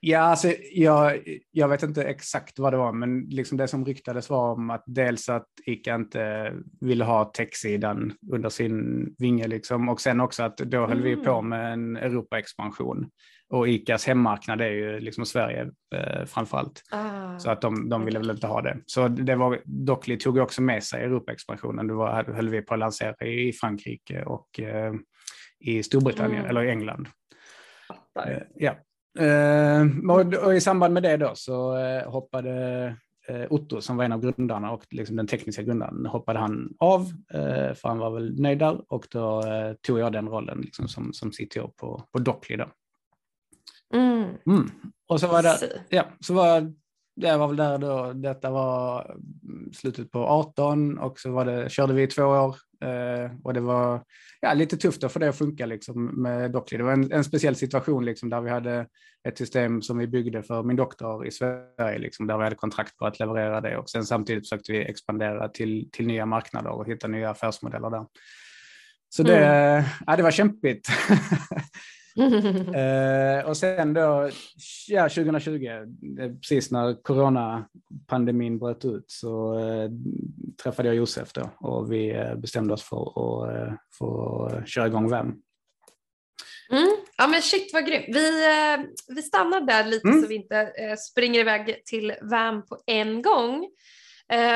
[0.00, 1.18] Ja, alltså, jag,
[1.50, 4.84] jag vet inte exakt vad det var, men liksom det som ryktades var om att
[4.86, 10.56] dels att ICA inte ville ha techsidan under sin vinge liksom, och sen också att
[10.56, 11.04] då höll mm.
[11.04, 13.10] vi på med en Europa-expansion.
[13.52, 16.82] Och ICAs hemmarknad är ju liksom Sverige eh, framförallt.
[16.90, 17.38] Ah.
[17.38, 18.76] Så att de, de ville väl inte ha det.
[18.86, 21.86] Så det var, Dockley tog också med sig Europa-expansionen.
[21.86, 24.92] Det var, höll vi på att lansera i Frankrike och eh,
[25.60, 26.50] i Storbritannien mm.
[26.50, 27.08] eller i England.
[28.26, 28.76] Uh, ja.
[29.20, 30.10] Uh,
[30.44, 32.96] och, i samband med det då så uh, hoppade
[33.50, 37.12] Otto som var en av grundarna och liksom den tekniska grundaren hoppade han av
[37.74, 39.42] för han var väl nöjd där och då
[39.86, 42.68] tog jag den rollen liksom som, som CTO på, på Dockley då.
[43.94, 44.28] Mm.
[44.46, 44.70] Mm.
[45.08, 46.72] Och så var det, ja, så var
[47.16, 49.16] det var väl där då, detta var
[49.72, 53.60] slutet på 18 och så var det, körde vi i två år eh, och det
[53.60, 54.02] var
[54.40, 56.78] ja, lite tufft att få det att funka liksom, med Dockley.
[56.78, 58.86] Det var en, en, speciell situation liksom, där vi hade
[59.28, 62.96] ett system som vi byggde för min doktor i Sverige, liksom, där vi hade kontrakt
[62.96, 66.88] på att leverera det och sen samtidigt försökte vi expandera till, till nya marknader och
[66.88, 68.06] hitta nya affärsmodeller där.
[69.08, 69.84] Så det, mm.
[70.06, 70.88] ja, det var kämpigt.
[72.74, 74.30] eh, och sen då,
[74.88, 75.68] ja, 2020,
[76.40, 79.90] precis när coronapandemin bröt ut, så eh,
[80.62, 85.10] träffade jag Josef då och vi eh, bestämde oss för att eh, få köra igång
[85.10, 85.34] VEM.
[86.72, 86.88] Mm.
[87.16, 88.04] Ja men shit vad grymt.
[88.08, 90.22] Vi, eh, vi stannar där lite mm.
[90.22, 93.68] så vi inte springer iväg till VAM på en gång.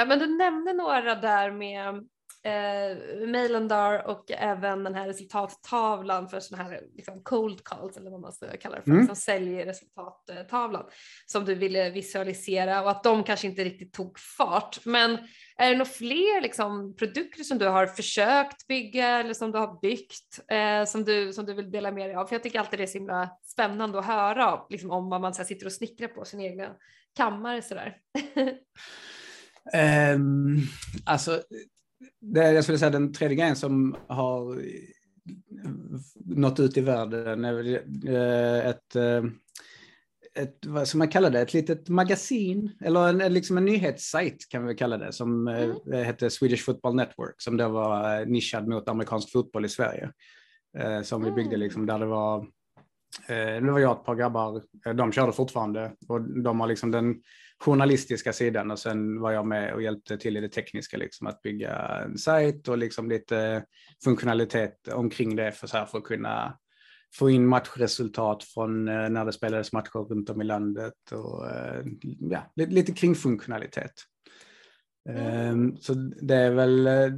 [0.06, 2.08] Men du nämnde några där med
[2.44, 8.20] eh, Mailandar och även den här resultattavlan för sådana här liksom cold calls eller vad
[8.20, 9.00] man ska kalla det för, mm.
[9.00, 10.85] liksom säljresultattavlan
[11.26, 14.85] som du ville visualisera och att de kanske inte riktigt tog fart.
[14.85, 15.18] Men
[15.57, 19.80] är det några fler liksom, produkter som du har försökt bygga eller som du har
[19.80, 22.26] byggt eh, som, du, som du vill dela med dig av?
[22.26, 25.35] För jag tycker alltid det är så himla spännande att höra liksom, om vad man
[25.35, 26.76] så här, sitter och snickrar på sin egna
[27.16, 27.96] kammare sådär.
[30.14, 30.59] um,
[31.07, 31.42] alltså
[32.32, 34.62] det, jag skulle säga den tredje grejen som har
[36.24, 39.24] nått ut i världen är eh, ett, eh,
[40.34, 44.66] ett, vad ska man kalla det, ett litet magasin, eller en, liksom en nyhetssajt kan
[44.66, 46.04] vi kalla det, som eh, mm.
[46.04, 50.10] hette Swedish Football Network, som då var nischad mot amerikansk fotboll i Sverige.
[51.02, 51.87] Som vi byggde liksom, mm.
[51.87, 52.46] där det var
[53.28, 54.62] det var jag och ett par grabbar,
[54.94, 57.14] de körde fortfarande och de har liksom den
[57.60, 61.42] journalistiska sidan och sen var jag med och hjälpte till i det tekniska, liksom att
[61.42, 63.64] bygga en sajt och liksom lite
[64.04, 66.58] funktionalitet omkring det för, så här, för att kunna
[67.14, 71.84] få in matchresultat från eh, när det spelades matcher runt om i landet och eh,
[72.20, 73.92] ja, lite kring funktionalitet.
[75.08, 75.26] Mm.
[75.26, 77.10] Ehm, så det är väl eh,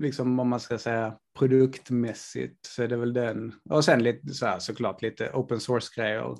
[0.00, 3.52] liksom om man ska säga produktmässigt så är det väl den.
[3.70, 6.36] Och sen lite så här såklart lite open source grejer.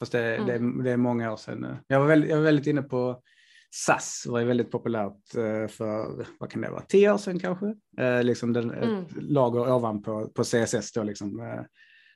[0.00, 0.46] Fast det, mm.
[0.76, 1.76] det, det, är många år sedan nu.
[1.86, 3.22] Jag var väldigt, jag var väldigt inne på
[3.70, 7.74] SAS, var ju väldigt populärt eh, för, vad kan det vara, tio år sedan kanske?
[7.98, 8.98] Eh, liksom den, mm.
[8.98, 11.40] ett lager ovanpå på CSS då liksom.
[11.40, 11.62] Eh,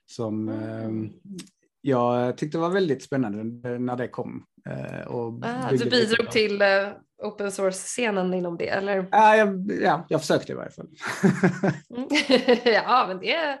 [0.05, 1.09] som mm.
[1.85, 3.43] Jag tyckte var väldigt spännande
[3.79, 4.45] när det kom.
[5.07, 6.61] Och ah, du bidrog till
[7.23, 9.07] open source-scenen inom det eller?
[9.11, 10.87] Ja, jag, ja, jag försökte i varje fall.
[11.95, 12.07] Mm.
[12.73, 13.59] ja, men det,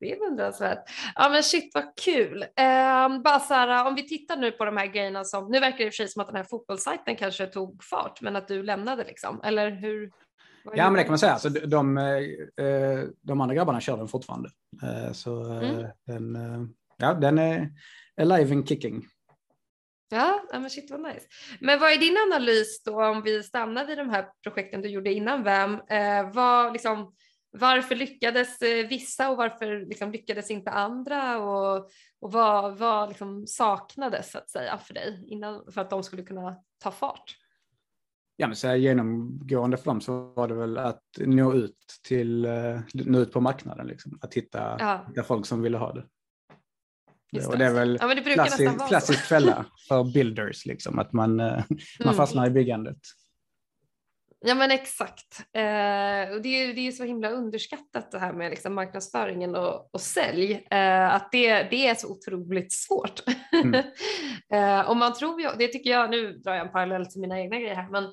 [0.00, 0.78] det är beundransvärt.
[1.14, 2.42] Ja, men shit vad kul.
[2.42, 5.78] Eh, bara så här, om vi tittar nu på de här grejerna som, nu verkar
[5.78, 8.48] det i och för sig som att den här fotbollssajten kanske tog fart, men att
[8.48, 10.10] du lämnade liksom, eller hur?
[10.74, 11.32] Ja, men det kan man säga.
[11.32, 14.50] Alltså, de, de, eh, de andra grabbarna kör den fortfarande.
[14.82, 15.86] Eh, så mm.
[16.06, 16.36] den,
[17.02, 17.70] ja, den är
[18.20, 19.06] alive and kicking.
[20.10, 21.26] Ja, men shit vad nice.
[21.60, 25.12] Men vad är din analys då om vi stannar vid de här projekten du gjorde
[25.12, 25.74] innan VAM?
[25.88, 27.14] Eh, vad, liksom,
[27.52, 31.38] varför lyckades eh, vissa och varför liksom, lyckades inte andra?
[31.38, 31.76] Och,
[32.20, 36.22] och vad, vad liksom saknades så att säga för dig innan, för att de skulle
[36.22, 37.36] kunna ta fart?
[38.36, 41.76] Ja, men så här, genomgående för dem så var det väl att nå ut
[42.08, 44.18] till, eh, nå ut på marknaden, liksom.
[44.20, 45.04] att hitta, ja.
[45.08, 46.06] hitta folk som ville ha det.
[47.32, 51.46] Just och det är väl ja, klassisk, klassisk fälla för builders, liksom, att man, eh,
[51.46, 51.64] mm.
[52.04, 52.98] man fastnar i byggandet.
[54.44, 55.40] Ja men exakt.
[55.40, 59.94] Eh, och det, är, det är så himla underskattat det här med liksom marknadsföringen och,
[59.94, 60.66] och sälj.
[60.70, 63.22] Eh, att det, det är så otroligt svårt.
[63.52, 63.74] Mm.
[64.52, 67.40] eh, och man tror ju, det tycker jag, nu drar jag en parallell till mina
[67.40, 68.12] egna grejer här, men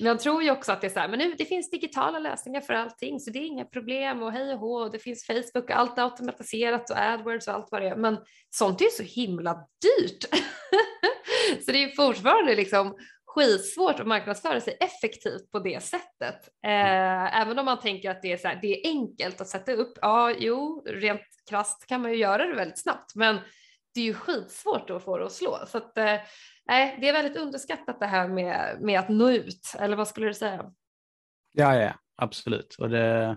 [0.00, 2.60] man tror ju också att det är så här, men nu, det finns digitala lösningar
[2.60, 5.64] för allting så det är inga problem och hej och hå, och det finns Facebook
[5.64, 7.96] och allt är automatiserat och AdWords och allt vad det är.
[7.96, 8.18] Men
[8.50, 10.24] sånt är ju så himla dyrt.
[11.64, 12.96] så det är fortfarande liksom
[13.34, 16.48] skitsvårt att marknadsföra sig effektivt på det sättet.
[16.64, 19.72] Eh, även om man tänker att det är, så här, det är enkelt att sätta
[19.72, 19.98] upp.
[20.00, 23.38] Ja, jo, rent krasst kan man ju göra det väldigt snabbt, men
[23.94, 25.58] det är ju skitsvårt att få det att slå.
[25.66, 26.16] Så att, eh,
[26.66, 30.34] det är väldigt underskattat det här med, med att nå ut, eller vad skulle du
[30.34, 30.72] säga?
[31.52, 32.76] Ja, ja, absolut.
[32.78, 33.36] Och det,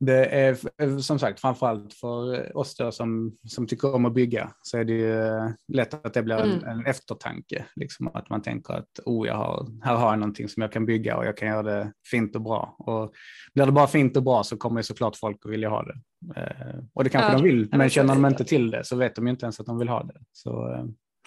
[0.00, 4.78] det är som sagt framförallt för oss då som, som tycker om att bygga så
[4.78, 6.68] är det ju lätt att det blir en, mm.
[6.68, 7.64] en eftertanke.
[7.76, 10.86] Liksom, att man tänker att oh, jag har, här har jag någonting som jag kan
[10.86, 12.76] bygga och jag kan göra det fint och bra.
[12.78, 13.12] Och
[13.54, 15.94] blir det bara fint och bra så kommer såklart folk att vilja ha det.
[16.36, 19.14] Eh, och det kanske ja, de vill, men känner de inte till det så vet
[19.14, 20.20] de ju inte ens att de vill ha det.
[20.32, 20.74] Så,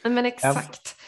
[0.04, 0.96] eh, men exakt.
[0.98, 1.04] Ja.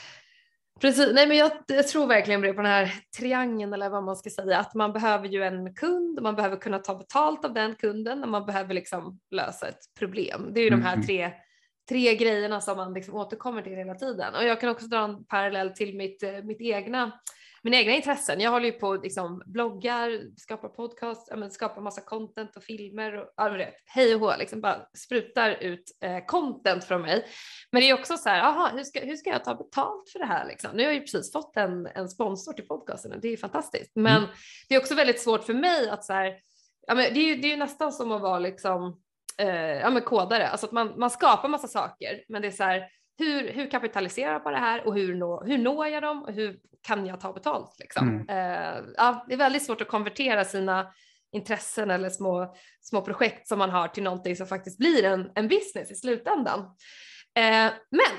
[0.82, 4.30] Precis, nej men jag, jag, tror verkligen på den här triangeln eller vad man ska
[4.30, 8.24] säga, att man behöver ju en kund man behöver kunna ta betalt av den kunden
[8.24, 10.52] och man behöver liksom lösa ett problem.
[10.54, 11.06] Det är ju de här mm.
[11.06, 11.32] tre,
[11.90, 14.36] tre grejerna som man liksom återkommer till hela tiden.
[14.36, 17.12] Och jag kan också dra en parallell till mitt, eh, mitt egna
[17.66, 18.40] mina egna intressen.
[18.40, 23.28] Jag håller ju på liksom bloggar, skapar podcast, ja, skapar massa content och filmer och
[23.36, 27.26] ja, hej och hå, liksom bara sprutar ut eh, content från mig.
[27.72, 30.20] Men det är också så här, aha, hur, ska, hur ska jag ta betalt för
[30.20, 30.48] det här?
[30.48, 30.70] Liksom?
[30.74, 33.38] Nu har jag ju precis fått en, en sponsor till podcasten och det är ju
[33.38, 33.92] fantastiskt.
[33.96, 34.30] Men mm.
[34.70, 36.36] det är också väldigt svårt för mig att så här,
[36.88, 39.02] ja, men det, är ju, det är ju nästan som att vara liksom,
[39.38, 42.64] eh, ja, men kodare, alltså att man, man skapar massa saker, men det är så
[42.64, 46.24] här, hur, hur kapitaliserar jag på det här och hur, nå, hur når jag dem
[46.24, 47.80] och hur kan jag ta betalt?
[47.80, 48.10] Liksom?
[48.10, 48.22] Mm.
[48.30, 50.94] Uh, ja, det är väldigt svårt att konvertera sina
[51.36, 55.48] intressen eller små, små projekt som man har till någonting som faktiskt blir en, en
[55.48, 56.60] business i slutändan.
[57.38, 58.16] Eh, men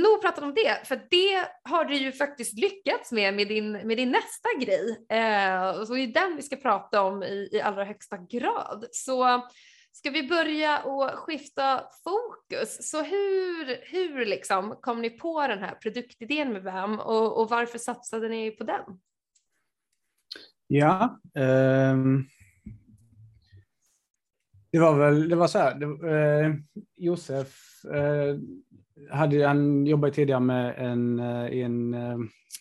[0.00, 3.96] nog pratat om det, för det har du ju faktiskt lyckats med med din, med
[3.96, 5.06] din nästa grej.
[5.08, 8.86] Eh, så det är den vi ska prata om i, i allra högsta grad.
[8.90, 9.48] Så
[9.92, 12.90] ska vi börja och skifta fokus.
[12.90, 17.78] Så hur, hur liksom kom ni på den här produktidén med VAM och, och varför
[17.78, 18.82] satsade ni på den?
[20.66, 22.26] Ja, um,
[24.72, 25.74] det var väl det var så här.
[25.74, 26.56] Det, uh,
[26.96, 28.38] Josef uh,
[29.10, 31.96] hade, han jobbade tidigare med en, uh, i en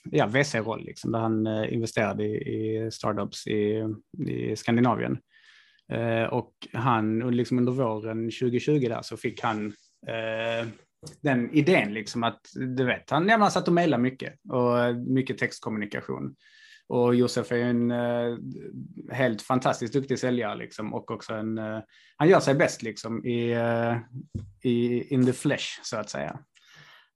[0.03, 3.85] ja, VC-roll, liksom, där han investerade i, i startups i,
[4.27, 5.17] i Skandinavien
[6.31, 9.73] och han, liksom under våren 2020 där, så fick han
[11.21, 12.41] den idén liksom att,
[12.77, 16.35] du vet, han, ja, satt och mejlade mycket och mycket textkommunikation.
[16.89, 18.37] Och Josef är en uh,
[19.11, 21.79] helt fantastiskt duktig säljare liksom, och också en, uh,
[22.17, 23.97] han gör sig bäst liksom i, uh,
[24.63, 26.39] i in the flesh så att säga.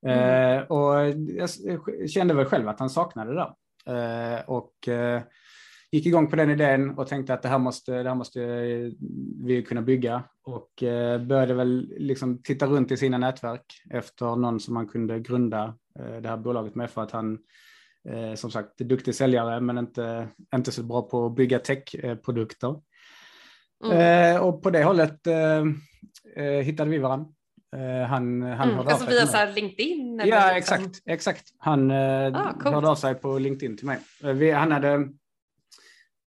[0.06, 0.64] Mm.
[0.64, 0.96] och
[1.38, 1.50] jag
[2.10, 3.54] kände väl själv att han saknade det
[3.86, 4.50] där.
[4.50, 4.74] och
[5.94, 8.40] gick igång på den idén och tänkte att det här måste, det här måste
[9.44, 10.70] vi kunna bygga och
[11.28, 15.76] började väl liksom titta runt i sina nätverk efter någon som man kunde grunda
[16.22, 17.38] det här bolaget med för att han
[18.10, 22.76] Eh, som sagt, duktig säljare men inte, inte så bra på att bygga techprodukter.
[23.86, 24.36] Mm.
[24.36, 25.64] Eh, och på det hållet eh,
[26.36, 27.28] eh hittade vi varandra.
[27.76, 30.22] Eh, han, han mm, hörde alltså av sig via så LinkedIn?
[30.26, 30.78] Ja, liksom.
[30.78, 31.02] exakt.
[31.06, 31.44] exakt.
[31.58, 34.00] Han eh, ah, hörde av sig på LinkedIn till mig.
[34.22, 35.10] Vi, han, hade,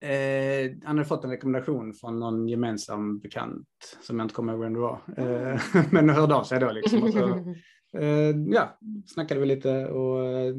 [0.00, 3.66] eh, han hade fått en rekommendation från någon gemensam bekant
[4.02, 5.00] som jag inte kommer ihåg vem det var.
[5.16, 6.72] Eh, men hörde av sig då.
[6.72, 7.54] Liksom, så,
[7.94, 10.54] Eh, ja, snackade vi lite och eh,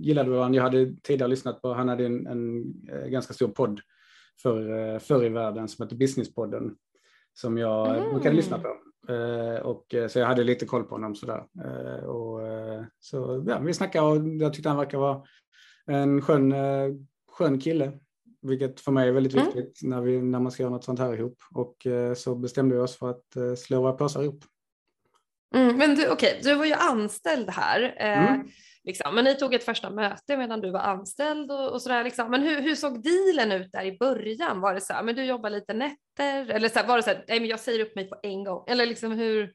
[0.00, 0.56] gillade varandra.
[0.56, 3.80] Jag hade tidigare lyssnat på, han hade en, en eh, ganska stor podd
[4.42, 6.74] för, förr i världen som hette Businesspodden
[7.34, 8.10] som jag mm.
[8.10, 8.68] brukade lyssna på.
[9.62, 11.44] och, så jag hade lite koll på honom sådär.
[12.06, 12.40] och,
[12.98, 15.22] så ja, vi snackade och jag tyckte han verkar vara
[15.86, 16.54] en skön,
[17.32, 17.92] skön kille.
[18.42, 19.46] Vilket för mig är väldigt mm.
[19.46, 21.38] viktigt när, vi, när man ska göra något sånt här ihop.
[21.54, 24.44] Och så bestämde vi oss för att slå våra påsar ihop.
[25.54, 27.94] Mm, men du, okej, okay, du var ju anställd här.
[27.96, 28.48] Eh, mm.
[28.84, 32.04] liksom, men ni tog ett första möte medan du var anställd och, och sådär.
[32.04, 32.30] Liksom.
[32.30, 34.60] Men hur, hur såg dealen ut där i början?
[34.60, 36.50] Var det så här, men du jobbar lite nätter?
[36.50, 38.44] Eller så här, var det så här, nej men jag säger upp mig på en
[38.44, 38.64] gång?
[38.68, 39.52] Eller liksom hur?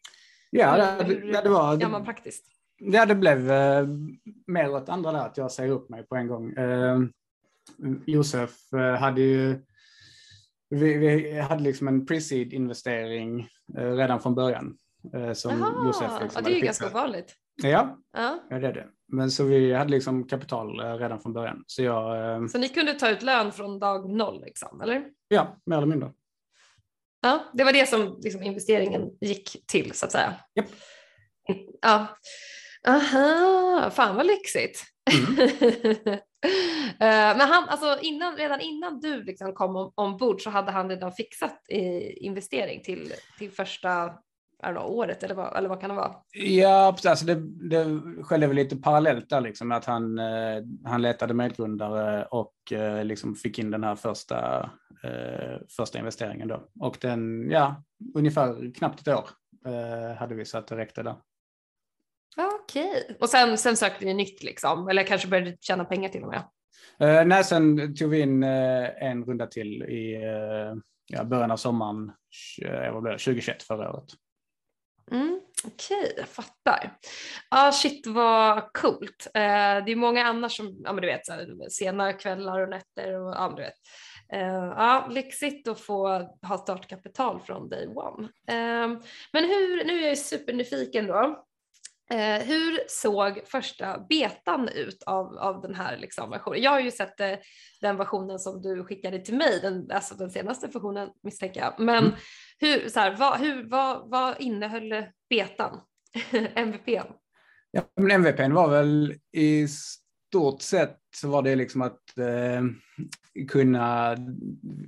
[0.50, 1.82] Ja, det, hur, det, det var...
[1.82, 2.46] Gör man praktiskt?
[2.78, 3.88] Ja, det blev eh,
[4.48, 6.54] mer åt andra där, att jag säger upp mig på en gång.
[6.54, 7.00] Eh,
[8.06, 9.62] Josef eh, hade ju
[10.70, 14.78] vi, vi, hade liksom en pre-seed investering eh, redan från början.
[15.14, 17.36] Eh, som Aha, Josef liksom ja, det är ju ganska vanligt.
[17.64, 18.40] Ja, ja.
[18.50, 18.88] ja, det är det.
[19.08, 21.64] Men så vi hade liksom kapital redan från början.
[21.68, 25.06] Så, jag, så ni kunde ta ut lön från dag noll, liksom, eller?
[25.28, 26.12] Ja, mer eller mindre.
[27.22, 30.36] Ja, det var det som liksom, investeringen gick till, så att säga.
[30.60, 30.70] Yep.
[31.82, 32.08] Ja.
[32.88, 34.84] Aha, fan vad lyxigt.
[35.12, 35.50] Mm.
[37.00, 41.12] Eh, men han, alltså innan, redan innan du liksom kom ombord så hade han redan
[41.12, 41.60] fixat
[42.18, 44.14] investering till, till första
[44.62, 46.16] know, året eller vad, eller vad kan det vara?
[46.34, 47.36] Ja, alltså det,
[47.70, 53.06] det skedde väl lite parallellt där liksom att han, eh, han letade medgrundare och eh,
[53.06, 54.70] liksom fick in den här första,
[55.78, 56.68] första investeringen då.
[56.80, 57.84] Och den, ja,
[58.16, 59.30] ungefär knappt ett år
[60.18, 61.16] hade vi så att det räckte där.
[62.38, 63.16] Okej, okay.
[63.20, 66.44] och sen, sen sökte ni nytt liksom, eller kanske började tjäna pengar till och med?
[67.02, 70.76] Uh, nej, sen tog vi in uh, en runda till i uh,
[71.08, 72.12] ja, början av sommaren
[72.94, 74.10] vad blev det, 2021 förra året.
[75.12, 76.98] Mm, Okej, okay, jag fattar.
[77.50, 79.28] Ja, ah, shit vad coolt.
[79.34, 82.70] Eh, det är många annars som, ja men du vet, så här, sena kvällar och
[82.70, 83.74] nätter och ja, men du vet.
[84.34, 86.08] Eh, ja, lyxigt att få
[86.48, 88.24] ha startkapital från day one.
[88.48, 88.88] Eh,
[89.34, 91.46] men hur, nu är jag supernyfiken då.
[92.12, 96.62] Eh, hur såg första betan ut av, av den här liksom versionen?
[96.62, 97.34] Jag har ju sett eh,
[97.82, 101.74] den versionen som du skickade till mig, den, alltså den senaste versionen misstänker jag.
[101.80, 102.16] Men mm.
[102.60, 105.82] hur, så här, vad, hur, vad, vad innehöll betan,
[106.56, 106.88] MVP?
[107.72, 112.62] Ja, men MVP var väl i stort sett så var det liksom att eh,
[113.48, 114.18] kunna,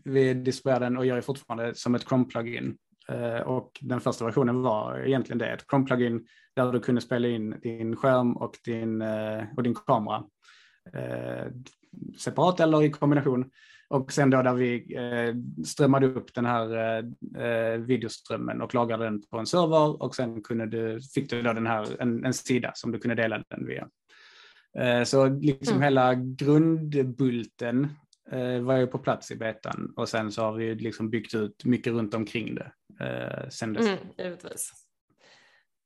[0.03, 2.77] vi distribuerade den och gör det fortfarande som ett Chrome-plugin.
[3.09, 7.59] Eh, och den första versionen var egentligen det, ett Chrome-plugin där du kunde spela in
[7.61, 10.23] din skärm och din, eh, och din kamera
[10.93, 11.45] eh,
[12.17, 13.49] separat eller i kombination.
[13.89, 14.97] Och sen då där vi
[15.65, 21.01] strömmade upp den här videoströmmen och lagrade den på en server och sen kunde du,
[21.01, 23.87] fick du då den här, en, en sida som du kunde dela den via.
[25.05, 25.81] Så liksom mm.
[25.81, 27.87] hela grundbulten
[28.31, 31.65] eh, var ju på plats i betan och sen så har vi liksom byggt ut
[31.65, 32.71] mycket runt omkring det
[33.05, 33.87] eh, sen dess.
[33.87, 34.71] Mm, givetvis.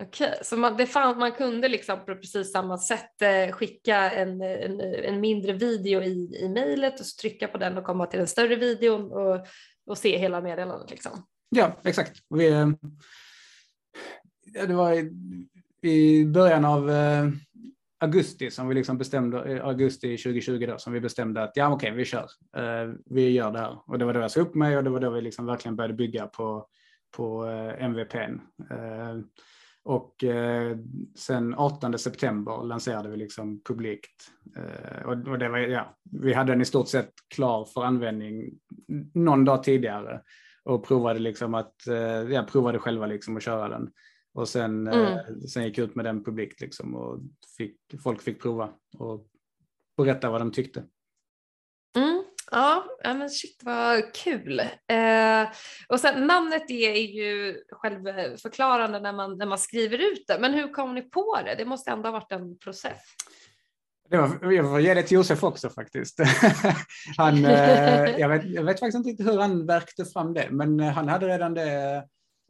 [0.03, 4.12] Okej, okay, så man, det fann, man kunde liksom på precis samma sätt eh, skicka
[4.12, 8.17] en, en, en, mindre video i, i mejlet och trycka på den och komma till
[8.17, 9.47] den större videon och,
[9.86, 11.12] och se hela meddelandet liksom.
[11.49, 12.17] Ja, exakt.
[12.29, 12.69] Vi, eh,
[14.67, 15.12] det var i,
[15.81, 17.29] i början av eh,
[17.99, 21.88] augusti som vi liksom bestämde, eh, augusti 2020 då, som vi bestämde att ja okej,
[21.88, 22.29] okay, vi kör.
[22.57, 23.79] Eh, vi gör det här.
[23.86, 25.75] Och det var då jag sa upp mig och det var då vi liksom verkligen
[25.75, 26.67] började bygga på,
[27.17, 27.45] på
[27.79, 28.39] MVPn.
[29.88, 30.78] Och eh,
[31.15, 34.32] sen 18 september lanserade vi liksom publikt.
[34.58, 38.60] Eh, och, och, det var, ja, vi hade den i stort sett klar för användning
[39.13, 40.21] någon dag tidigare
[40.63, 41.95] och provade liksom att, eh,
[42.34, 43.89] ja, provade själva liksom att köra den.
[44.34, 45.41] Och sen, eh, mm.
[45.41, 47.19] sen gick ut med den publikt liksom och
[47.58, 49.28] fick, folk fick prova och
[49.97, 50.84] berätta vad de tyckte.
[52.51, 54.60] Ja, men shit vad kul.
[54.60, 55.47] Eh,
[55.88, 60.53] och sen namnet det är ju självförklarande när man, när man skriver ut det, men
[60.53, 61.55] hur kom ni på det?
[61.55, 63.01] Det måste ändå ha varit en process.
[64.10, 66.19] Det var, jag får ge det till Josef också faktiskt.
[67.17, 71.07] han, eh, jag, vet, jag vet faktiskt inte hur han verkte fram det, men han
[71.07, 71.95] hade redan det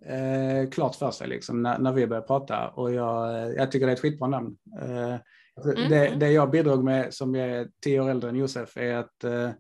[0.05, 3.91] eh, klart för sig liksom, när, när vi började prata och jag, jag tycker det
[3.91, 4.57] är ett skitbra namn.
[4.81, 5.15] Eh,
[5.65, 5.89] mm.
[5.89, 9.51] det, det jag bidrog med som är tio år äldre än Josef är att eh,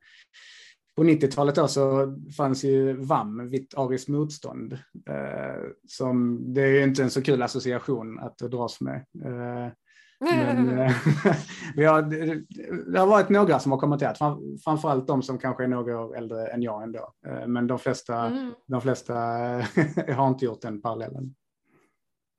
[0.95, 4.73] på 90-talet då så fanns ju VAM, Vitt ariskt motstånd.
[5.09, 9.05] Eh, som, det är ju inte en så kul association att dras med.
[9.25, 9.71] Eh,
[10.19, 10.95] men eh,
[11.75, 12.01] vi har,
[12.91, 14.17] det har varit några som har kommenterat,
[14.63, 17.13] framförallt de som kanske är några år äldre än jag ändå.
[17.27, 18.53] Eh, men de flesta, mm.
[18.67, 19.13] de flesta
[20.15, 21.35] har inte gjort den parallellen.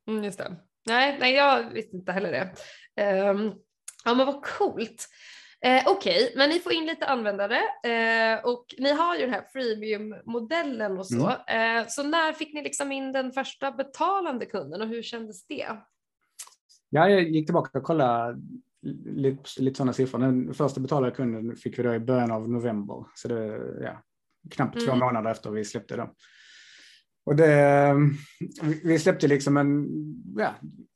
[0.07, 0.55] Mm, just det.
[0.89, 2.43] Nej, nej, jag visste inte heller det.
[3.29, 3.53] Um,
[4.05, 5.07] ja, men vad coolt.
[5.61, 9.33] Eh, Okej, okay, men ni får in lite användare eh, och ni har ju den
[9.33, 11.33] här freemium-modellen och så.
[11.47, 11.77] Mm.
[11.77, 15.67] Eh, så när fick ni liksom in den första betalande kunden och hur kändes det?
[16.89, 18.41] Ja, jag gick tillbaka och kollade
[19.05, 20.19] lite, lite sådana siffror.
[20.19, 24.03] Den första betalade kunden fick vi då i början av november, så det är ja,
[24.51, 24.87] knappt mm.
[24.87, 26.09] två månader efter vi släppte det.
[27.29, 27.95] Och det,
[28.83, 29.87] vi släppte liksom en,
[30.37, 30.55] ja,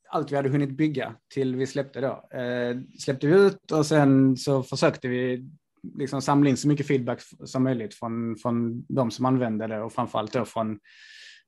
[0.10, 2.38] allt vi hade hunnit bygga till vi släppte då.
[2.38, 5.50] Eh, släppte vi ut och sen så försökte vi
[5.98, 9.93] liksom samla in så mycket feedback som möjligt från, från de som använde det och
[9.93, 10.80] framförallt då från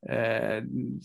[0.10, 0.63] eh,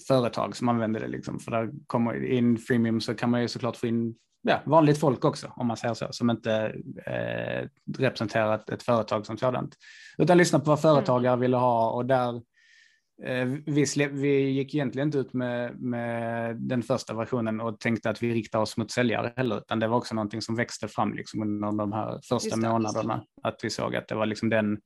[0.09, 1.09] företag som använder det.
[1.09, 1.39] Liksom.
[1.39, 5.25] För där kommer in freemium så kan man ju såklart få in ja, vanligt folk
[5.25, 6.53] också, om man säger så, som inte
[7.07, 9.75] eh, representerar ett, ett, företag som sådant.
[10.19, 11.41] Utan lyssna på vad företagare mm.
[11.41, 12.43] ville ha och där
[13.67, 18.23] vi, släpp, vi gick egentligen inte ut med, med, den första versionen och tänkte att
[18.23, 21.43] vi riktar oss mot säljare heller, utan det var också någonting som växte fram liksom
[21.43, 23.25] under de här första månaderna.
[23.43, 24.79] Att vi såg att det var liksom den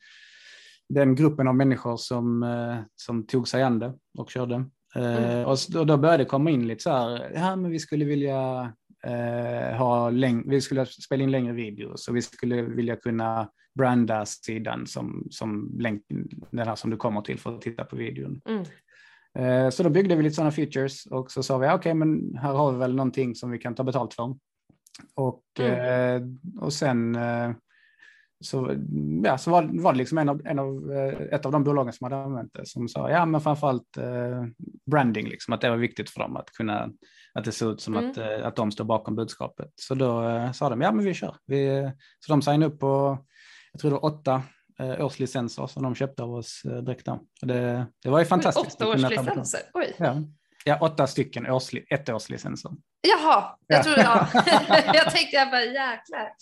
[0.89, 4.55] den gruppen av människor som, eh, som tog sig an det och körde.
[4.97, 5.47] Eh, mm.
[5.47, 8.73] Och, då började det komma in lite så här, ja men vi skulle vilja
[9.05, 14.27] eh, ha läng- vi skulle spela in längre videos och vi skulle vilja kunna branda
[14.27, 16.03] sidan som, som länk,
[16.51, 18.41] den här som du kommer till för att titta på videon.
[18.49, 18.65] Mm.
[19.39, 22.37] Eh, så då byggde vi lite sådana features och så sa vi, okej okay, men
[22.37, 24.37] här har vi väl någonting som vi kan ta betalt för.
[25.15, 26.23] Och, mm.
[26.23, 26.23] eh,
[26.63, 27.51] och sen eh,
[28.41, 28.75] så,
[29.25, 31.93] ja, så var, var det liksom en av, en av, eh, ett av de bolagen
[31.93, 34.45] som hade använt det som sa, ja men framförallt eh,
[34.91, 36.91] branding, liksom, att det var viktigt för dem att kunna,
[37.35, 38.11] att det såg ut som mm.
[38.11, 39.73] att, eh, att de står bakom budskapet.
[39.75, 41.37] Så då eh, sa de, ja men vi kör.
[41.47, 43.19] Vi, så de signade upp på,
[43.73, 44.43] jag tror det var åtta
[44.79, 47.09] eh, årslicenser som de köpte av oss direkt.
[47.43, 48.77] Det, det var ju fantastiskt.
[48.83, 49.95] Åtta årslicenser, oj.
[49.99, 50.23] Ja.
[50.67, 52.71] Ja, åtta stycken årsli, ettårslicenser.
[53.01, 53.83] Jaha, jag ja.
[53.83, 54.29] trodde, ja.
[54.95, 56.33] jag tänkte jag bara jäklar.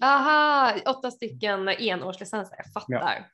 [0.00, 3.14] Jaha, åtta stycken enårslicenser, jag fattar.
[3.14, 3.24] Ja.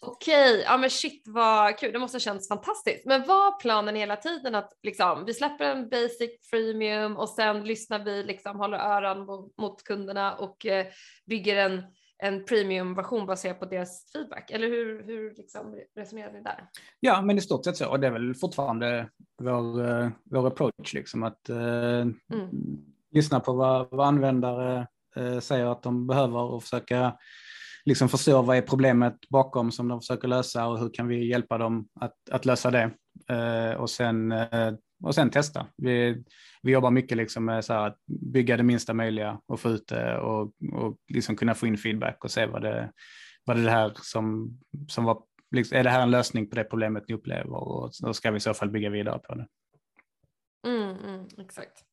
[0.00, 3.06] Okej, ja men shit vad kul, det måste ha känts fantastiskt.
[3.06, 8.04] Men var planen hela tiden att liksom, vi släpper en basic freemium och sen lyssnar
[8.04, 10.86] vi, liksom, håller öron mot, mot kunderna och eh,
[11.26, 11.82] bygger en
[12.22, 14.50] en premiumversion baserad på deras feedback?
[14.50, 16.68] Eller hur, hur liksom resonerar ni där?
[17.00, 17.88] Ja, men i stort sett så.
[17.88, 19.08] Och det är väl fortfarande
[19.42, 22.00] vår, uh, vår approach, liksom att uh,
[22.32, 22.50] mm.
[23.10, 24.86] lyssna på vad, vad användare
[25.18, 27.16] uh, säger att de behöver och försöka
[27.84, 31.58] liksom förstå vad är problemet bakom som de försöker lösa och hur kan vi hjälpa
[31.58, 32.90] dem att, att lösa det.
[33.78, 34.32] och sen
[35.02, 35.66] och sen testa.
[35.76, 36.24] Vi,
[36.62, 40.18] vi jobbar mycket liksom med så att bygga det minsta möjliga och få ut det
[40.18, 42.92] och, och liksom kunna få in feedback och se vad det,
[43.44, 46.64] vad det är här som, som var, liksom, är det här en lösning på det
[46.64, 49.46] problemet ni upplever och då ska vi i så fall bygga vidare på det.
[50.66, 51.84] Mm, mm, exakt.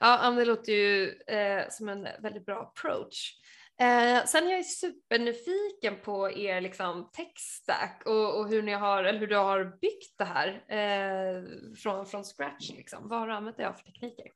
[0.00, 3.34] Ja, det låter ju eh, som en väldigt bra approach.
[3.80, 9.20] Eh, sen är jag supernyfiken på er liksom tech-stack och, och, hur ni har, eller
[9.20, 11.42] hur du har byggt det här eh,
[11.76, 12.70] från, från scratch.
[12.70, 13.08] Liksom.
[13.08, 14.26] Vad har du använt dig av för tekniker?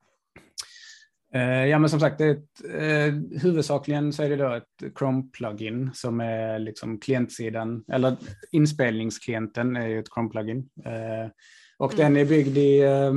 [1.35, 4.95] Eh, ja, men som sagt, det är ett, eh, huvudsakligen så är det då ett
[4.95, 8.17] Chrome-plugin som är liksom klientsidan, eller
[8.53, 10.69] inspelningsklienten är ju ett Chrome-plugin.
[10.85, 11.31] Eh,
[11.79, 12.05] och mm.
[12.05, 13.13] den är byggd i eh,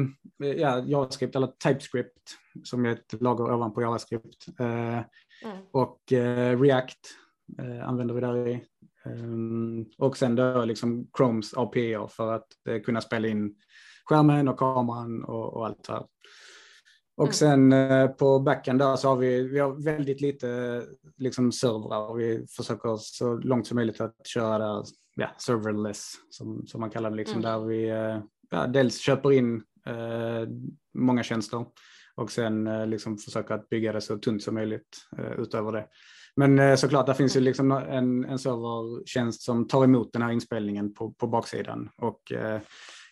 [0.57, 4.45] ja, JavaScript eller TypeScript som är ett lager ovanpå JavaScript.
[5.43, 5.63] Eh, mm.
[5.71, 6.99] Och eh, React
[7.83, 8.63] använder vi där i.
[9.97, 12.47] och sen då liksom Chromes API för att
[12.85, 13.55] kunna spela in
[14.05, 16.05] skärmen och kameran och, och allt det här.
[17.17, 17.33] Och mm.
[17.33, 20.83] sen eh, på backen där så har vi, vi har väldigt lite
[21.17, 24.83] liksom servrar och vi försöker så långt som möjligt att köra där,
[25.15, 27.51] ja, serverless som, som man kallar det, liksom, mm.
[27.51, 28.19] där vi eh,
[28.49, 30.49] ja, dels köper in eh,
[30.93, 31.65] många tjänster
[32.17, 35.87] och sen eh, liksom försöker att bygga det så tunt som möjligt eh, utöver det.
[36.35, 37.45] Men eh, såklart, där finns ju mm.
[37.45, 42.21] liksom en, en servertjänst som tar emot den här inspelningen på, på baksidan och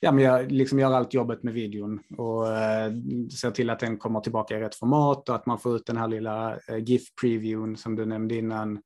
[0.01, 2.91] ja, men jag liksom gör allt jobbet med videon och eh,
[3.41, 5.97] ser till att den kommer tillbaka i rätt format och att man får ut den
[5.97, 8.81] här lilla GIF-previewn som du nämnde innan.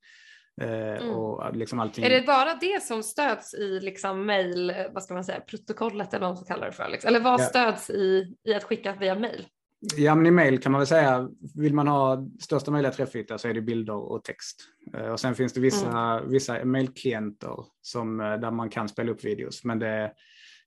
[0.61, 1.09] Mm.
[1.09, 2.03] och liksom allting.
[2.03, 6.27] Är det bara det som stöds i liksom mail, vad ska man säga, protokollet eller
[6.27, 6.89] vad man kallar det för?
[6.89, 7.07] Liksom?
[7.07, 7.45] Eller vad ja.
[7.45, 9.47] stöds i, i att skicka via mail?
[9.81, 13.47] Ja, men i mail kan man väl säga, vill man ha största möjliga träffyta så
[13.47, 14.61] är det bilder och text.
[14.97, 16.29] Eh, och sen finns det vissa, mm.
[16.31, 20.13] vissa mailklienter som, eh, där man kan spela upp videos, men det,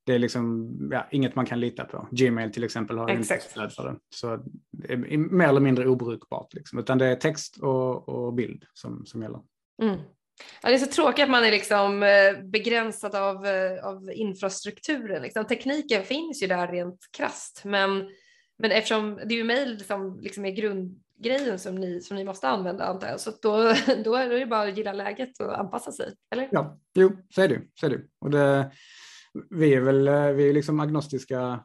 [0.04, 2.08] det är liksom ja, inget man kan lita på.
[2.10, 3.96] Gmail till exempel har inte stöd för det.
[4.10, 6.78] Så det är mer eller mindre obrukbart, liksom.
[6.78, 9.40] utan det är text och, och bild som, som gäller.
[9.82, 10.00] Mm.
[10.62, 13.36] Ja, det är så tråkigt att man är liksom eh, begränsad av,
[13.82, 15.22] av infrastrukturen.
[15.22, 15.44] Liksom.
[15.44, 18.08] Tekniken finns ju där rent krast, men,
[18.62, 22.48] men eftersom det är ju mejl som liksom är grundgrejen som ni, som ni måste
[22.48, 26.14] använda antar jag, så då, då är det bara att gilla läget och anpassa sig,
[26.30, 26.48] eller?
[26.52, 27.62] Ja, jo, så är det.
[27.80, 28.00] Så är det.
[28.20, 28.70] Och det
[29.50, 31.64] vi är väl eh, vi är liksom agnostiska,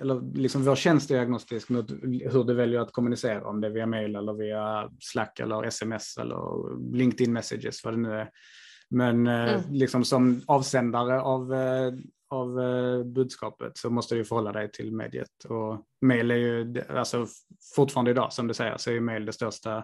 [0.00, 3.72] eller liksom vår tjänst är agnostisk mot hur du väljer att kommunicera, om det är
[3.72, 6.36] via mail eller via Slack eller sms eller
[6.96, 8.30] LinkedIn messages, vad det nu är.
[8.90, 9.60] Men eh, mm.
[9.70, 11.54] liksom som avsändare av,
[12.30, 15.44] eh, av budskapet så måste du förhålla dig till mediet.
[15.48, 17.26] Och mail är ju, alltså
[17.76, 19.76] fortfarande idag som du säger, så är mail det största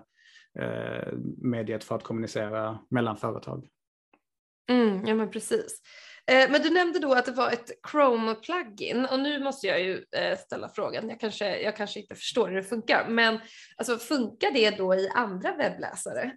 [0.59, 3.68] eh, mediet för att kommunicera mellan företag.
[4.70, 5.82] Mm, ja men precis.
[6.30, 10.05] Eh, men du nämnde då att det var ett Chrome-plugin och nu måste jag ju
[10.16, 13.38] eh, ställa frågan, jag kanske, jag kanske inte förstår hur det funkar, men
[13.76, 16.32] alltså, funkar det då i andra webbläsare?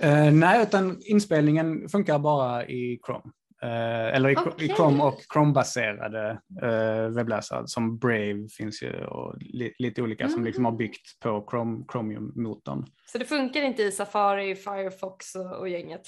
[0.32, 3.32] nej, utan inspelningen funkar bara i Chrome.
[3.64, 4.66] Uh, eller i, okay.
[4.66, 10.34] i, Chrome och Chrome-baserade uh, webbläsare som Brave finns ju och li, lite olika mm.
[10.34, 12.86] som liksom har byggt på Chrome, Chromium-motorn.
[13.12, 16.02] Så det funkar inte i Safari, Firefox och, och gänget?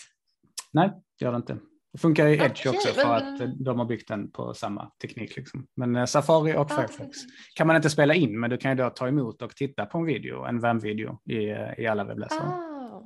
[0.72, 1.58] Nej, det gör det inte.
[1.92, 3.34] Det funkar i Edge okay, också för men...
[3.34, 5.36] att de har byggt den på samma teknik.
[5.36, 5.66] Liksom.
[5.76, 7.18] Men eh, Safari och Firefox
[7.54, 9.98] kan man inte spela in, men du kan ju då ta emot och titta på
[9.98, 12.48] en video, en VAM-video i, eh, i alla webbläsare.
[12.48, 13.02] Ah.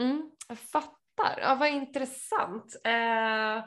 [0.00, 2.76] Mm, jag fattar, ja, vad intressant.
[2.84, 3.64] Eh,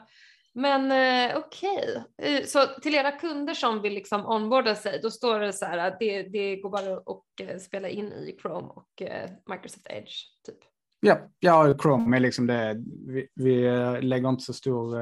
[0.54, 2.46] men eh, okej, okay.
[2.46, 5.98] Så till era kunder som vill liksom onboarda sig, då står det så här att
[6.00, 10.12] det, det går bara att eh, spela in i Chrome och eh, Microsoft Edge
[10.46, 10.58] typ?
[11.00, 12.76] Ja, ja Chrome är liksom det.
[13.06, 13.62] Vi, vi
[14.00, 14.96] lägger inte så stor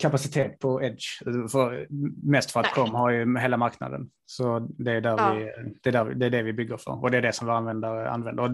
[0.00, 1.04] kapacitet på Edge.
[1.52, 1.86] För,
[2.30, 4.10] mest för att Chrome har ju hela marknaden.
[4.26, 5.32] Så det är, där ja.
[5.32, 7.46] vi, det, är där, det är det vi bygger för och det är det som
[7.46, 8.42] vi användare använder.
[8.42, 8.50] Och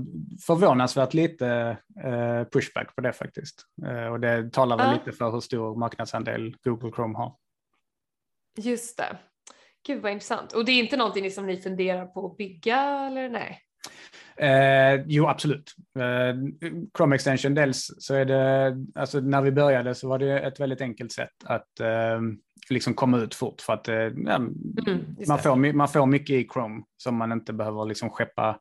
[0.47, 3.63] förvånansvärt lite eh, pushback på det faktiskt.
[3.87, 4.93] Eh, och det talar väl ja.
[4.93, 7.37] lite för hur stor marknadsandel Google Chrome har.
[8.59, 9.17] Just det.
[9.87, 10.53] Gud vad intressant.
[10.53, 13.59] Och det är inte någonting som ni funderar på att bygga eller nej?
[14.43, 15.75] Eh, jo, absolut.
[15.99, 16.37] Eh,
[16.97, 20.81] Chrome Extension, dels så är det, alltså när vi började så var det ett väldigt
[20.81, 22.21] enkelt sätt att eh,
[22.71, 24.55] liksom komma ut fort för att eh, ja, mm,
[25.29, 28.59] man, får, man får mycket i Chrome som man inte behöver liksom skeppa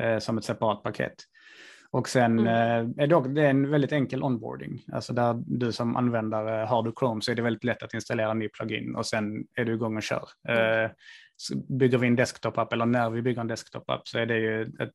[0.00, 1.14] eh, som ett separat paket.
[1.90, 2.46] Och sen mm.
[2.46, 4.84] Eh, är det, det är en väldigt enkel onboarding.
[4.92, 8.30] Alltså där du som användare har du Chrome så är det väldigt lätt att installera
[8.30, 10.28] en ny plugin och sen är du igång och kör.
[10.48, 10.90] Mm
[11.68, 14.92] bygger vi en desktop-app eller när vi bygger en desktop-app så är det ju ett,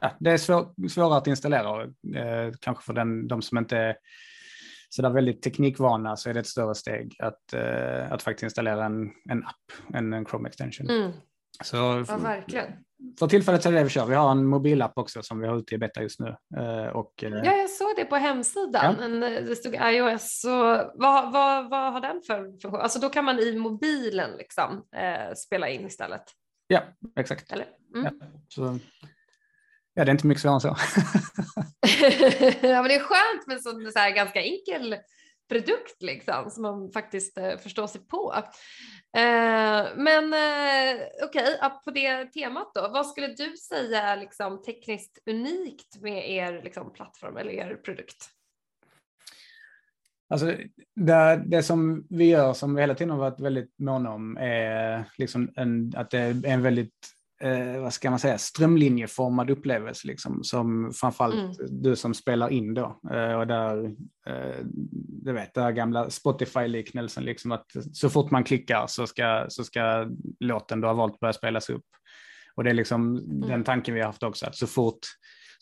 [0.00, 1.82] ja, det är svår, svårare att installera.
[2.16, 3.96] Eh, kanske för den, de som inte är
[4.88, 8.84] så där väldigt teknikvana så är det ett större steg att, eh, att faktiskt installera
[8.84, 10.90] en, en app, en, en Chrome extension.
[10.90, 11.12] Mm.
[11.64, 12.72] Så, ja, verkligen.
[13.18, 14.06] För tillfället så är det det vi kör.
[14.06, 16.36] Vi har en mobilapp också som vi har ute i beta just nu.
[16.56, 18.96] Eh, och, eh, ja, jag såg det på hemsidan.
[18.98, 19.04] Ja.
[19.04, 20.40] En, det stod iOS.
[20.40, 20.50] Så
[20.94, 22.80] vad, vad, vad har den för funktion?
[22.80, 26.22] Alltså då kan man i mobilen liksom, eh, spela in istället?
[26.66, 26.82] Ja,
[27.16, 27.52] exakt.
[27.52, 27.66] Eller?
[27.94, 28.18] Mm.
[28.20, 28.78] Ja, så,
[29.98, 30.68] Ja, det är inte mycket svårare än så.
[32.66, 34.96] ja, men det är skönt med en så här ganska enkel
[35.48, 38.34] produkt liksom som man faktiskt eh, förstår sig på.
[39.16, 44.62] Eh, men eh, okej, okay, på det temat då, vad skulle du säga är liksom
[44.62, 48.30] tekniskt unikt med er liksom, plattform eller er produkt?
[50.30, 50.46] Alltså,
[50.96, 55.04] det, det som vi gör, som vi hela tiden har varit väldigt måna om, är
[55.18, 60.44] liksom en, att det är en väldigt eh, vad ska man säga, strömlinjeformad upplevelse, liksom,
[60.44, 61.82] som framförallt mm.
[61.82, 63.00] du som spelar in då.
[63.12, 63.84] Eh, och där,
[64.28, 64.64] eh,
[65.24, 70.06] du vet, den gamla Spotify-liknelsen, liksom, att så fort man klickar så ska, så ska
[70.40, 71.86] låten du har valt börja spelas upp.
[72.54, 73.40] Och det är liksom mm.
[73.40, 75.00] den tanken vi har haft också, att så fort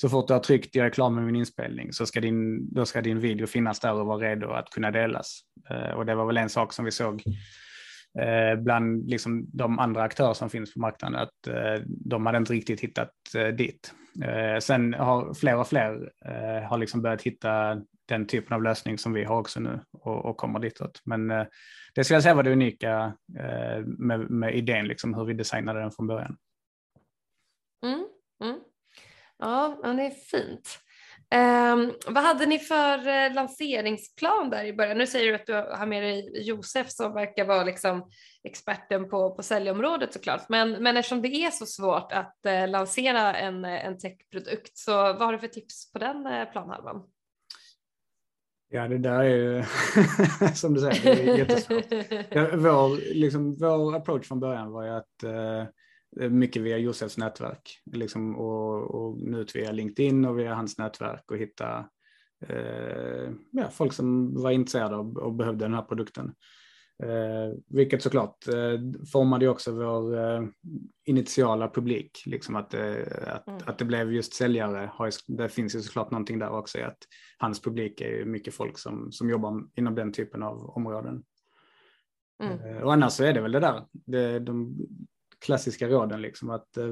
[0.00, 2.86] så fort du har tryckt jag är klar med min inspelning så ska din, då
[2.86, 5.40] ska din video finnas där och vara redo att kunna delas.
[5.70, 7.22] Eh, och det var väl en sak som vi såg
[8.18, 12.52] Eh, bland liksom, de andra aktörer som finns på marknaden, att eh, de hade inte
[12.52, 13.94] riktigt hittat eh, dit.
[14.60, 16.12] sen har fler och fler
[16.68, 20.36] har liksom börjat hitta den typen av lösning som vi har också nu och, och
[20.36, 21.00] kommer ditåt.
[21.04, 21.28] Men
[21.94, 23.12] det skulle jag säga var det unika
[23.98, 26.36] med, med idén, liksom, hur vi designade den från början.
[27.84, 28.06] Mm,
[28.44, 28.60] mm.
[29.38, 30.78] Ja, ja, det är fint.
[31.34, 34.98] Um, vad hade ni för uh, lanseringsplan där i början?
[34.98, 38.10] Nu säger du att du har med dig Josef som verkar vara liksom
[38.44, 40.48] experten på, på säljområdet såklart.
[40.48, 45.20] Men, men eftersom det är så svårt att uh, lansera en, en techprodukt så vad
[45.20, 47.02] har du för tips på den uh, planhalvan?
[48.68, 49.64] Ja, det där är ju
[50.54, 51.84] som du säger, det är jättesvårt.
[52.62, 55.66] vår, liksom, vår approach från början var ju att Eh,
[56.16, 61.38] mycket via Josefs nätverk liksom, och, och nu via LinkedIn och via hans nätverk och
[61.38, 61.88] hitta
[62.48, 66.34] eh, ja, folk som var intresserade och, och behövde den här produkten.
[67.02, 70.42] Eh, vilket såklart eh, formade också vår eh,
[71.04, 72.96] initiala publik, liksom att, eh,
[73.26, 73.60] att, mm.
[73.66, 74.90] att det blev just säljare.
[74.92, 76.98] Har, det finns ju såklart någonting där också i att
[77.38, 81.22] hans publik är mycket folk som, som jobbar inom den typen av områden.
[82.42, 82.76] Mm.
[82.76, 84.76] Eh, och annars så är det väl det där, det, de,
[85.44, 86.86] klassiska råden, liksom, att eh,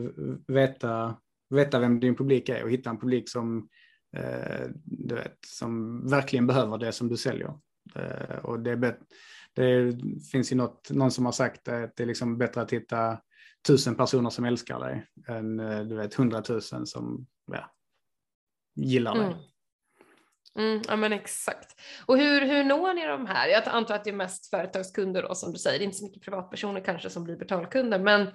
[0.46, 1.16] veta,
[1.50, 3.68] veta vem din publik är och hitta en publik som,
[4.16, 7.58] eh, du vet, som verkligen behöver det som du säljer.
[7.94, 8.96] Eh, och det,
[9.54, 9.98] det,
[10.32, 13.18] finns ju något, någon som har sagt att det är liksom bättre att hitta
[13.66, 17.70] tusen personer som älskar dig än eh, du vet hundratusen som ja,
[18.74, 19.26] gillar dig.
[19.26, 19.38] Mm.
[20.58, 21.80] Mm, ja men exakt.
[22.06, 23.48] Och hur, hur når ni de här?
[23.48, 26.80] Jag antar att det är mest företagskunder då som du säger, inte så mycket privatpersoner
[26.80, 28.32] kanske som blir betalkunder, men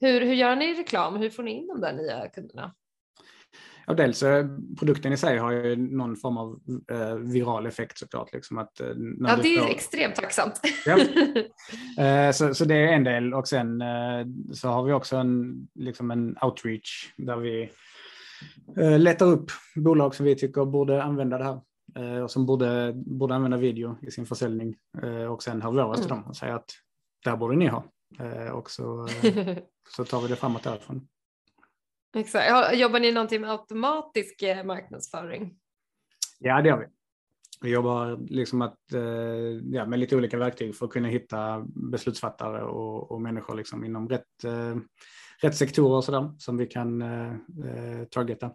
[0.00, 1.16] hur, hur gör ni reklam?
[1.16, 2.74] Hur får ni in de där nya kunderna?
[3.86, 4.46] Ja, dels eh,
[4.78, 6.60] produkten i sig har ju någon form av
[6.90, 8.32] eh, viral effekt såklart.
[8.32, 8.86] Liksom att, eh,
[9.20, 9.70] ja, det är får...
[9.70, 10.60] extremt tacksamt.
[10.86, 10.98] Ja.
[12.04, 15.68] eh, så, så det är en del och sen eh, så har vi också en,
[15.74, 17.70] liksom en outreach där vi
[18.98, 21.60] letar upp bolag som vi tycker borde använda det här
[21.96, 25.80] eh, och som borde, borde använda video i sin försäljning eh, och sen hör vi
[25.80, 26.18] av oss till mm.
[26.18, 26.70] dem och säger att
[27.24, 27.84] det här borde ni ha
[28.18, 29.56] eh, och så, eh,
[29.88, 31.08] så tar vi det framåt därifrån.
[32.16, 32.76] Exakt.
[32.76, 35.56] Jobbar ni någonting med automatisk eh, marknadsföring?
[36.38, 36.86] Ja, det gör vi.
[37.60, 38.78] Vi jobbar liksom att,
[39.72, 44.08] ja, med lite olika verktyg för att kunna hitta beslutsfattare och, och människor liksom inom
[44.08, 44.44] rätt
[45.44, 48.50] rätt sektorer och sådär som vi kan eh, eh, targeta.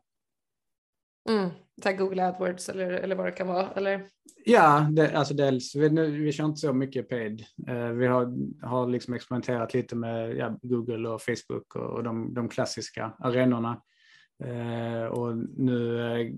[1.29, 1.49] Mm,
[1.83, 3.69] så Google AdWords eller, eller vad det kan vara?
[3.71, 4.07] Eller?
[4.45, 7.45] Ja, det, alltså dels, vi, nu, vi kör inte så mycket paid.
[7.67, 8.33] Eh, vi har,
[8.67, 13.81] har liksom experimenterat lite med ja, Google och Facebook och, och de, de klassiska arenorna.
[14.43, 16.33] Eh, och nu, eh,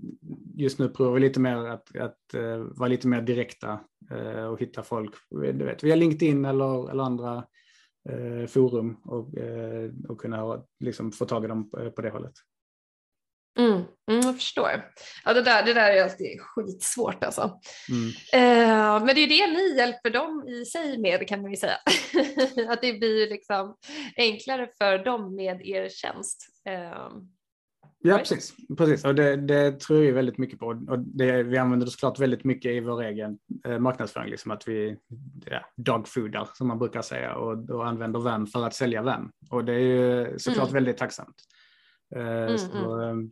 [0.54, 3.80] just nu provar vi lite mer att, att uh, vara lite mer direkta
[4.12, 7.42] uh, och hitta folk du vet, via LinkedIn eller, eller andra eh,
[8.48, 12.34] forum och, eh, och kunna ha, liksom, få tag i dem på, på det hållet.
[13.58, 13.72] Mm,
[14.10, 14.92] mm, jag förstår.
[15.24, 17.60] Ja, det, där, det där är alltid skitsvårt alltså.
[17.88, 18.08] Mm.
[18.32, 21.76] Eh, men det är det ni hjälper dem i sig med kan man ju säga.
[22.68, 23.76] att det blir liksom
[24.16, 26.46] enklare för dem med er tjänst.
[26.68, 27.08] Eh,
[28.04, 28.54] Ja, precis.
[28.78, 29.04] precis.
[29.04, 30.66] Och det, det tror jag väldigt mycket på.
[30.66, 34.68] Och det, vi använder det såklart väldigt mycket i vår egen eh, marknadsföring, liksom att
[34.68, 34.96] vi
[35.46, 39.30] ja, dogfoodar som man brukar säga och, och använder vem för att sälja vem.
[39.50, 40.74] Och det är ju såklart mm.
[40.74, 41.42] väldigt tacksamt.
[42.16, 43.30] Eh, mm, så, mm.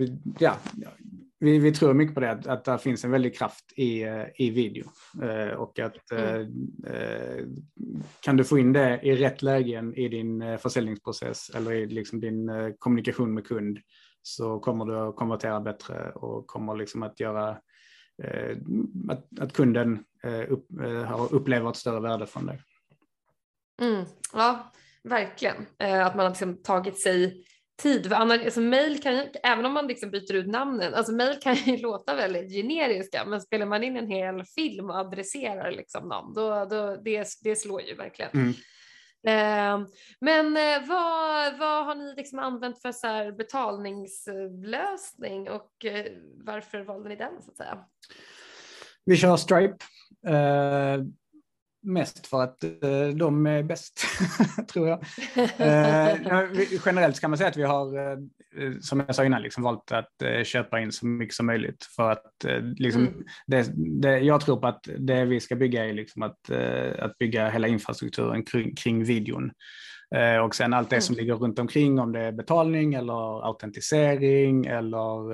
[0.00, 0.56] Eh, ja,
[1.40, 4.24] vi, vi tror mycket på det, att, att det finns en väldig kraft i, eh,
[4.34, 4.84] i video.
[5.22, 6.52] Eh, och att mm.
[6.86, 7.44] eh,
[8.20, 12.50] kan du få in det i rätt lägen i din försäljningsprocess eller i liksom din
[12.78, 13.78] kommunikation med kund
[14.22, 17.58] så kommer du att konvertera bättre och kommer liksom att göra
[19.10, 20.04] att, att kunden
[20.48, 20.66] upp,
[21.30, 22.62] upplever ett större värde från dig.
[23.82, 24.72] Mm, ja,
[25.02, 25.56] verkligen.
[25.78, 27.44] Att man har liksom tagit sig
[27.78, 28.06] tid.
[28.06, 31.54] För annars, alltså, mail kan, även om man liksom byter ut namnen, alltså mail kan
[31.54, 36.34] ju låta väldigt generiska, men spelar man in en hel film och adresserar liksom någon,
[36.34, 38.30] då, då, det, det slår ju verkligen.
[38.34, 38.54] Mm.
[39.26, 39.78] Eh,
[40.20, 46.06] men eh, vad, vad har ni liksom använt för så betalningslösning och eh,
[46.44, 47.78] varför valde ni den så att säga?
[49.04, 49.76] Vi kör Stripe.
[51.82, 54.06] Mest för att eh, de är bäst,
[54.72, 55.04] tror jag.
[55.58, 56.16] Eh,
[56.86, 58.18] generellt kan man säga att vi har, eh,
[58.80, 60.12] som jag sa innan, liksom valt att
[60.44, 61.84] köpa in så mycket som möjligt.
[61.96, 62.44] För att
[62.76, 63.24] liksom, mm.
[63.46, 63.72] det,
[64.02, 66.50] det, jag tror på att det vi ska bygga är liksom att,
[66.98, 69.50] att bygga hela infrastrukturen kring, kring videon.
[70.44, 71.22] Och sen allt det som mm.
[71.22, 75.32] ligger runt omkring, om det är betalning eller autentisering eller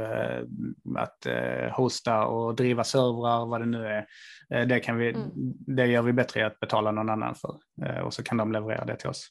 [0.99, 1.27] att
[1.73, 4.07] hosta och driva servrar, vad det nu är
[4.51, 5.31] Eh, det, kan vi, mm.
[5.67, 7.57] det gör vi bättre i att betala någon annan för
[7.87, 9.29] eh, och så kan de leverera det till oss.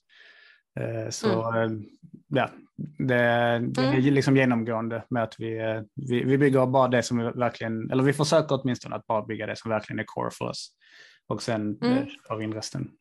[0.79, 1.85] Eh, så mm.
[2.27, 2.49] ja,
[2.97, 3.15] det,
[3.67, 4.13] det är mm.
[4.13, 8.61] liksom genomgående med att vi, vi, vi bygger bara det som verkligen, eller vi försöker
[8.61, 10.69] åtminstone att bara bygga det som verkligen är core för oss.
[11.27, 12.05] Och sen mm.
[12.27, 12.91] tar vi in resten.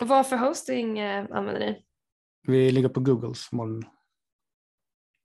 [0.00, 1.82] Vad för hosting använder ni?
[2.46, 3.84] Vi ligger på Googles moln.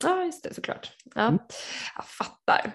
[0.04, 0.92] Ja, just det, såklart.
[1.16, 1.22] Ja.
[1.22, 1.40] Mm.
[1.96, 2.72] Jag fattar.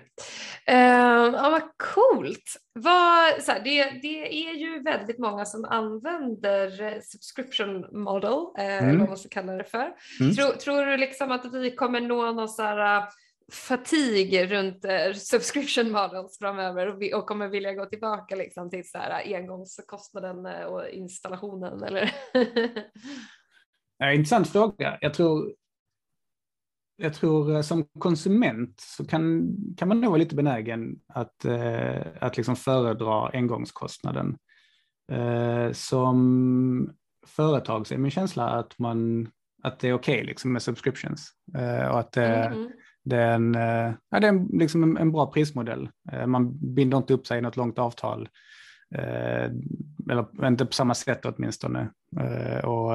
[0.71, 1.63] Uh, ja, vad
[1.95, 2.57] coolt.
[2.73, 8.89] Vad, så här, det, det är ju väldigt många som använder subscription model, uh, mm.
[8.89, 9.93] eller vad man ska kalla det för.
[10.21, 10.35] Mm.
[10.35, 13.05] Tror, tror du liksom att vi kommer nå någon så här,
[13.51, 18.91] fatig runt uh, subscription models framöver och, vi, och kommer vilja gå tillbaka liksom, till
[18.91, 21.83] så här, engångskostnaden och installationen?
[21.83, 22.15] Eller?
[24.15, 24.99] intressant fråga.
[25.01, 25.53] Jag tror
[27.03, 32.01] jag tror eh, som konsument så kan, kan man nog vara lite benägen att, eh,
[32.21, 34.37] att liksom föredra engångskostnaden.
[35.13, 36.91] Eh, som
[37.27, 39.29] företag så är min känsla att, man,
[39.63, 41.31] att det är okej okay liksom med subscriptions.
[41.59, 42.71] Eh, och att mm
[43.03, 45.89] det är, en, eh, ja, det är en, liksom en, en, bra prismodell.
[46.13, 48.29] Eh, man binder inte upp sig i något långt avtal.
[48.95, 49.51] Eh,
[50.11, 51.91] eller inte på samma sätt åtminstone.
[52.65, 52.93] och,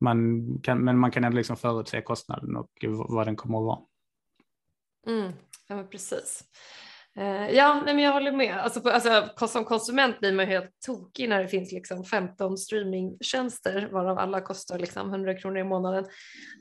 [0.00, 2.70] man kan, men man kan ändå liksom förutse kostnaden och
[3.08, 3.78] vad den kommer att vara.
[5.06, 5.32] Mm,
[5.68, 6.44] ja, precis.
[7.18, 8.58] Uh, ja, nej, men jag håller med.
[8.58, 13.88] Alltså, på, alltså, som konsument blir man helt tokig när det finns liksom 15 streamingtjänster
[13.92, 16.04] varav alla kostar liksom 100 kronor i månaden.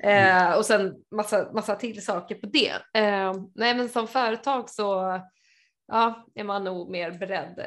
[0.04, 0.58] Uh, mm.
[0.58, 2.74] Och sen massa, massa till saker på det.
[2.74, 5.20] Uh, nej, men som företag så
[5.88, 7.60] ja, är man nog mer beredd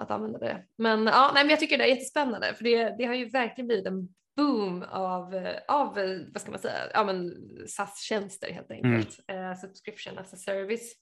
[0.00, 0.64] att använda det.
[0.78, 3.66] Men, ja, nej, men jag tycker det är jättespännande för det, det har ju verkligen
[3.68, 5.94] blivit en boom av, av
[6.32, 7.34] vad ska man säga, ja men
[7.68, 9.18] SAS-tjänster helt enkelt.
[9.28, 9.50] Mm.
[9.50, 10.92] Uh, subscription as a service.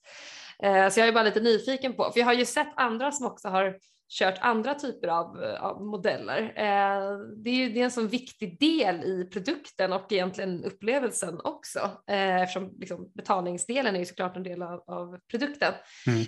[0.65, 3.25] Uh, så jag är bara lite nyfiken på, för jag har ju sett andra som
[3.25, 3.77] också har
[4.09, 6.41] kört andra typer av, av modeller.
[6.41, 11.39] Uh, det är ju det är en sån viktig del i produkten och egentligen upplevelsen
[11.43, 15.73] också eftersom liksom, betalningsdelen är ju såklart en del av, av produkten.
[16.07, 16.23] Mm.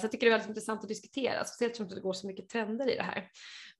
[0.00, 2.48] så jag tycker det är väldigt intressant att diskutera, speciellt som det går så mycket
[2.48, 3.28] trender i det här.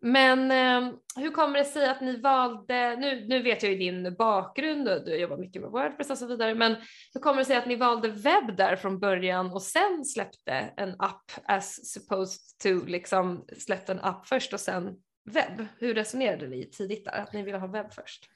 [0.07, 4.14] Men eh, hur kommer det sig att ni valde, nu, nu vet jag ju din
[4.18, 6.76] bakgrund och du jobbar mycket med Wordpress och så vidare, men
[7.14, 10.94] hur kommer det sig att ni valde webb där från början och sen släppte en
[10.98, 14.96] app as supposed to, liksom släppte en app först och sen
[15.30, 15.66] webb?
[15.78, 18.28] Hur resonerade ni tidigt där, att ni ville ha webb först?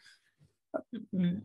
[1.13, 1.41] Mm,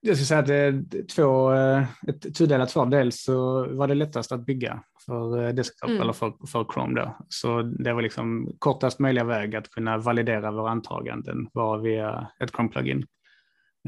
[0.00, 2.86] jag skulle säga att det är två, eh, ett tudelat svar.
[2.86, 6.02] Dels så var det lättast att bygga för eh, desktop mm.
[6.02, 7.16] eller för, för Chrome då.
[7.28, 12.52] Så det var liksom kortast möjliga väg att kunna validera våra antaganden var via ett
[12.52, 13.06] Chrome-plugin.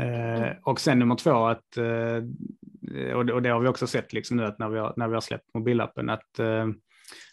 [0.00, 0.56] Eh, mm.
[0.62, 1.76] och sen nummer två, att,
[3.14, 5.08] och, det, och det har vi också sett liksom nu att när vi har, när
[5.08, 6.40] vi har släppt mobilappen, att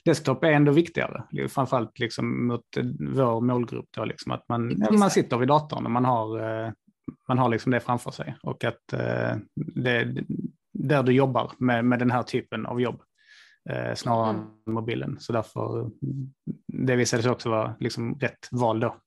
[0.06, 2.66] desktop är ändå viktigare, framförallt liksom mot
[3.00, 3.90] vår målgrupp.
[3.92, 6.74] Då, liksom att man, man sitter vid datorn och man har
[7.28, 10.24] man har liksom det framför sig och att eh, det är
[10.74, 13.02] där du jobbar med, med den här typen av jobb
[13.70, 14.46] eh, snarare mm.
[14.68, 15.18] än mobilen.
[15.20, 15.92] Så därför,
[16.68, 18.98] det visade sig också vara liksom rätt val då.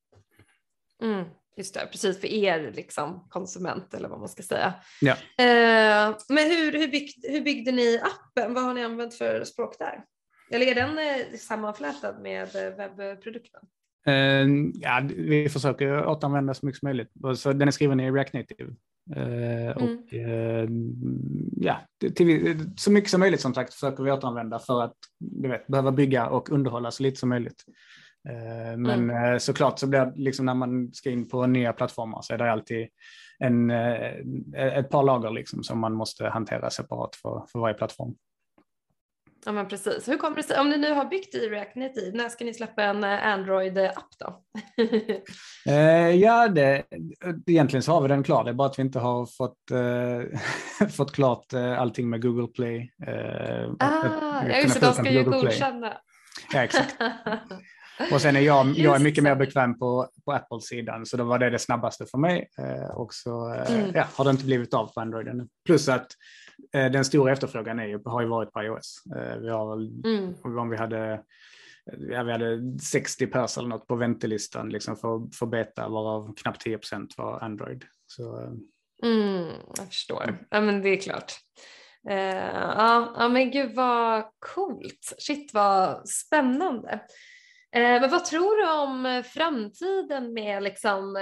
[1.03, 1.25] Mm,
[1.57, 4.75] just det, precis för er liksom, konsument eller vad man ska säga.
[5.01, 5.13] Ja.
[5.13, 8.55] Eh, men hur, hur, byggde, hur byggde ni appen?
[8.55, 10.05] Vad har ni använt för språk där?
[10.51, 13.61] Eller är den eh, sammanflätad med eh, webbprodukten?
[14.09, 17.11] Uh, ja, vi försöker återanvända så mycket som möjligt.
[17.37, 18.75] Så den är skriven i React Native.
[19.17, 19.77] Uh, mm.
[19.77, 20.69] Och uh,
[21.57, 21.81] ja,
[22.17, 25.93] till, så mycket som möjligt som sagt försöker vi återanvända för att du vet, behöva
[25.93, 27.65] bygga och underhålla så lite som möjligt.
[28.77, 29.41] men mm.
[29.41, 32.53] såklart så blir det liksom när man ska in på nya plattformar så är det
[32.53, 32.89] alltid
[33.39, 33.71] en,
[34.57, 38.15] ett par lager liksom som man måste hantera separat för, för varje plattform.
[39.47, 40.09] Ja men precis.
[40.09, 42.55] Hur kommer det sig, om ni nu har byggt i React Native, när ska ni
[42.55, 44.43] släppa en eh, Android-app då?
[45.73, 46.83] eh, ja, det,
[47.47, 50.89] egentligen så har vi den klar, det är bara att vi inte har fått, eh,
[50.97, 52.93] fått klart eh, allting med Google Play.
[53.07, 55.97] Eh, ah, ja just det, de ska ju godkänna.
[56.53, 56.97] Ja, exakt.
[58.13, 61.39] Och sen är jag, jag är mycket mer bekväm på, på Apple-sidan, så då var
[61.39, 62.49] det det snabbaste för mig.
[62.59, 63.91] Eh, och så eh, mm.
[63.95, 65.49] ja, har det inte blivit av på Android ännu.
[65.67, 66.07] Plus att
[66.73, 69.03] den stora efterfrågan är ju, har ju varit på iOS.
[69.17, 69.75] Eh, vi har,
[70.07, 70.59] mm.
[70.59, 71.23] om vi hade
[71.85, 76.61] ja, vi hade 60 pers eller något på väntelistan liksom för, för beta, varav knappt
[76.61, 77.85] 10 procent var Android.
[78.07, 78.51] Så, eh.
[79.11, 80.39] mm, jag förstår.
[80.51, 81.33] Ja, men det är klart.
[82.11, 85.15] Uh, ja, ja, men gud vad coolt.
[85.19, 87.01] Shit vad spännande.
[87.73, 91.17] Men vad tror du om framtiden med liksom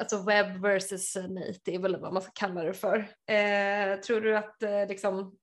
[0.00, 2.98] alltså webb versus native eller vad man ska kalla det för.
[3.26, 5.36] Eh, tror du att eh, liksom,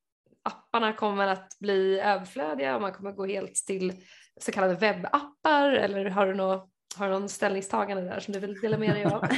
[0.44, 3.94] apparna kommer att bli överflödiga och man kommer gå helt till
[4.42, 8.60] så kallade webbappar eller har du något har du någon ställningstagande där som du vill
[8.60, 9.24] dela med dig av?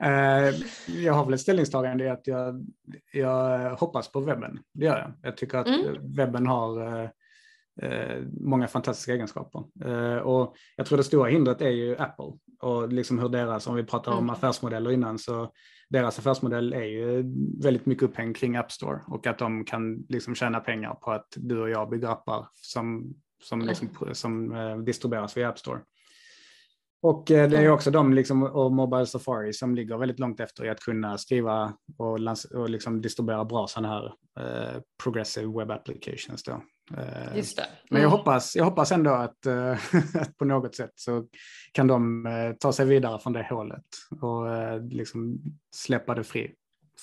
[0.00, 0.54] Eh,
[0.86, 2.66] jag har väl ett ställningstagande i att jag,
[3.12, 4.58] jag hoppas på webben.
[4.72, 5.12] Det gör jag.
[5.22, 6.14] Jag tycker att mm.
[6.16, 7.10] webben har eh,
[8.40, 9.64] många fantastiska egenskaper.
[9.84, 13.74] Eh, och jag tror det stora hindret är ju Apple och liksom hur deras, om
[13.74, 14.30] vi pratar om mm.
[14.30, 15.52] affärsmodeller innan, så
[15.88, 17.24] deras affärsmodell är ju
[17.62, 21.26] väldigt mycket upphängd kring App Store och att de kan liksom tjäna pengar på att
[21.36, 23.68] du och jag bygger appar som, som, mm.
[23.68, 25.80] liksom, som eh, distribueras via App Store.
[27.02, 30.64] Och eh, det är också de liksom, och Mobile Safari som ligger väldigt långt efter
[30.64, 32.18] i att kunna skriva och,
[32.54, 36.42] och liksom distribuera bra sådana här eh, progressive web applications.
[36.42, 36.62] Då.
[36.98, 37.62] Eh, Just det.
[37.62, 37.76] Mm.
[37.90, 39.70] Men jag hoppas, jag hoppas ändå att, eh,
[40.14, 41.26] att på något sätt så
[41.72, 43.84] kan de eh, ta sig vidare från det hålet
[44.20, 44.46] och
[44.90, 45.38] liksom
[45.76, 46.54] släppa det fri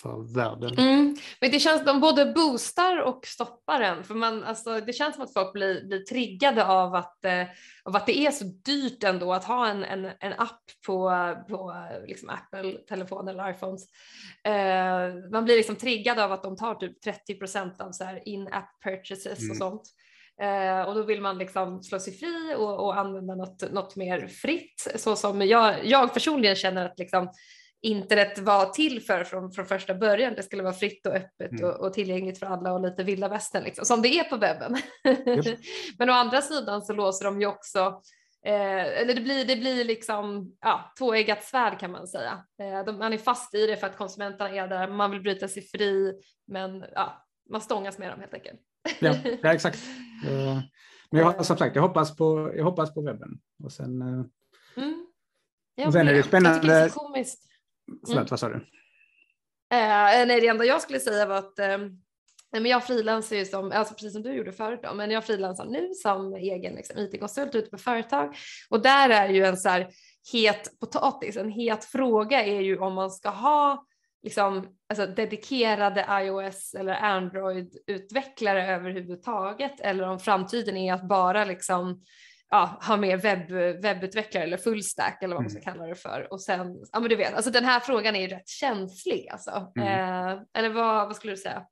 [0.02, 0.78] för världen.
[0.78, 1.16] Mm.
[1.41, 4.04] Men det känns, de både boostar och stoppar en.
[4.04, 7.43] För man, alltså, det känns som att folk blir, blir triggade av att, eh,
[7.84, 11.12] av att det är så dyrt ändå att ha en, en, en app på,
[11.50, 11.76] på
[12.08, 13.84] liksom Apple-telefoner eller iPhones.
[14.43, 17.91] Eh, man blir liksom triggad av att de tar typ 30 procent av
[18.26, 19.52] in-app purchases mm.
[19.52, 19.84] och sånt.
[20.41, 24.28] Eh, och då vill man liksom slå sig fri och, och använda något, något mer
[24.28, 24.91] fritt.
[24.95, 27.30] Så som jag, jag personligen känner att liksom,
[27.82, 30.34] internet var till för från, från första början.
[30.36, 31.63] Det skulle vara fritt och öppet mm.
[31.63, 34.77] och, och, tillgängligt för alla och lite vilda västern liksom, som det är på webben.
[35.05, 35.59] Yep.
[35.97, 38.01] Men å andra sidan så låser de ju också
[38.45, 42.43] eh, eller det blir, det blir liksom ja, tvåeggat svärd kan man säga.
[42.61, 45.47] Eh, de, man är fast i det för att konsumenterna är där, man vill bryta
[45.47, 46.13] sig fri,
[46.47, 48.59] men ja, man stångas med dem helt enkelt.
[48.99, 49.80] ja, ja, exakt.
[50.27, 50.59] Eh,
[51.11, 53.39] men jag, som sagt, jag hoppas på, jag hoppas på webben.
[53.63, 54.25] Och sen, eh,
[54.84, 55.05] mm.
[55.86, 56.49] och sen är det spännande.
[56.49, 57.49] Jag tycker det är så komiskt
[58.06, 58.28] Förlåt, mm.
[58.30, 58.56] vad sa du?
[59.72, 61.78] Eh, nej, det enda jag skulle säga var att eh,
[62.52, 65.66] men jag frilansar ju som, alltså precis som du gjorde förut då, men jag frilansar
[65.66, 68.36] nu som egen liksom, IT-konsult ute på företag
[68.70, 69.90] och där är ju en så här
[70.34, 73.86] het potatis, en het fråga är ju om man ska ha
[74.24, 82.04] liksom, alltså dedikerade iOS eller Android-utvecklare överhuvudtaget eller om framtiden är att bara liksom
[82.50, 85.74] ja, ha mer webb, webbutvecklare eller fullstack eller vad man ska mm.
[85.74, 86.28] kalla det för.
[86.32, 89.72] Och sen, ja men du vet, alltså den här frågan är ju rätt känslig alltså.
[89.76, 89.88] Mm.
[89.88, 91.66] Eh, eller vad, vad skulle du säga?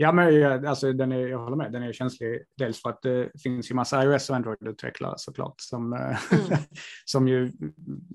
[0.00, 2.42] Ja, men alltså, den är, jag håller med, den är känslig.
[2.56, 6.16] Dels för att det finns ju massa iOS och Android-utvecklare såklart som, mm.
[7.04, 7.52] som ju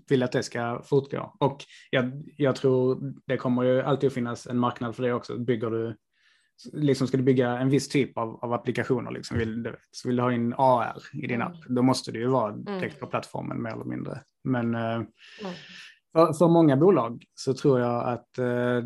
[0.10, 1.36] vill att det ska fortgå.
[1.40, 5.38] Och jag, jag tror det kommer ju alltid att finnas en marknad för det också.
[5.38, 5.98] Bygger du
[6.74, 10.16] liksom ska du bygga en viss typ av, av applikationer, liksom, vill, du, så vill
[10.16, 11.48] du ha in AR i din mm.
[11.48, 12.66] app, då måste det ju vara mm.
[12.66, 14.22] direkt på plattformen mer eller mindre.
[14.44, 15.06] Men eh, mm.
[16.14, 18.82] för, för, många bolag så tror jag att eh,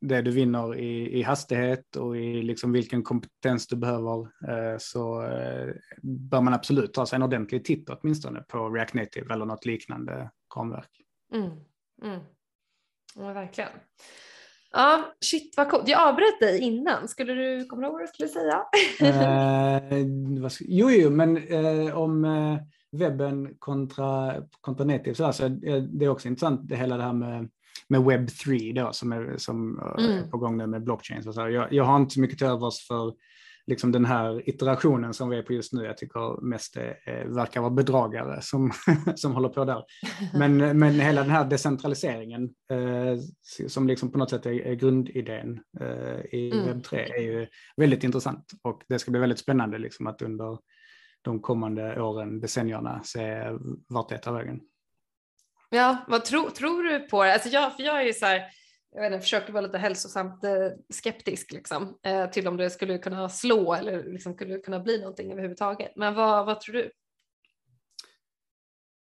[0.00, 5.22] det du vinner i, i hastighet och i liksom vilken kompetens du behöver eh, så
[5.22, 9.66] eh, bör man absolut ta sig en ordentlig titt åtminstone på React Native eller något
[9.66, 10.90] liknande ramverk.
[11.34, 11.50] Mm.
[12.02, 12.20] Mm.
[13.14, 13.70] Ja, verkligen.
[14.72, 15.88] Ja, shit vad coolt.
[15.88, 17.08] Jag avbröt dig innan.
[17.08, 18.64] Skulle du komma ihåg vad du skulle säga?
[19.00, 20.06] eh,
[20.60, 22.56] jo, jo, men eh, om eh,
[22.92, 27.48] webben kontra, kontra native så alltså, det är också intressant det hela det här med,
[27.88, 30.18] med webb 3 då som är, som eh, mm.
[30.18, 31.22] är på gång nu med blockchain.
[31.22, 33.14] Så jag, jag har inte så mycket till övers för
[33.66, 35.84] liksom den här iterationen som vi är på just nu.
[35.84, 36.96] Jag tycker mest det
[37.26, 38.72] verkar vara bedragare som,
[39.14, 39.84] som håller på där.
[40.38, 43.18] Men, men hela den här decentraliseringen eh,
[43.68, 46.68] som liksom på något sätt är, är grundidén eh, i mm.
[46.68, 47.46] webb3 är ju
[47.76, 50.58] väldigt intressant och det ska bli väldigt spännande liksom att under
[51.22, 53.44] de kommande åren, decennierna, se
[53.88, 54.60] vart det tar vägen.
[55.70, 57.32] Ja, vad tro, tror du på det?
[57.32, 58.42] Alltså jag, för jag är ju så här,
[58.94, 60.50] jag vet inte, försöker vara lite hälsosamt eh,
[60.88, 65.32] skeptisk liksom, eh, till om det skulle kunna slå eller liksom skulle kunna bli någonting
[65.32, 65.92] överhuvudtaget.
[65.96, 66.90] Men vad, vad tror du?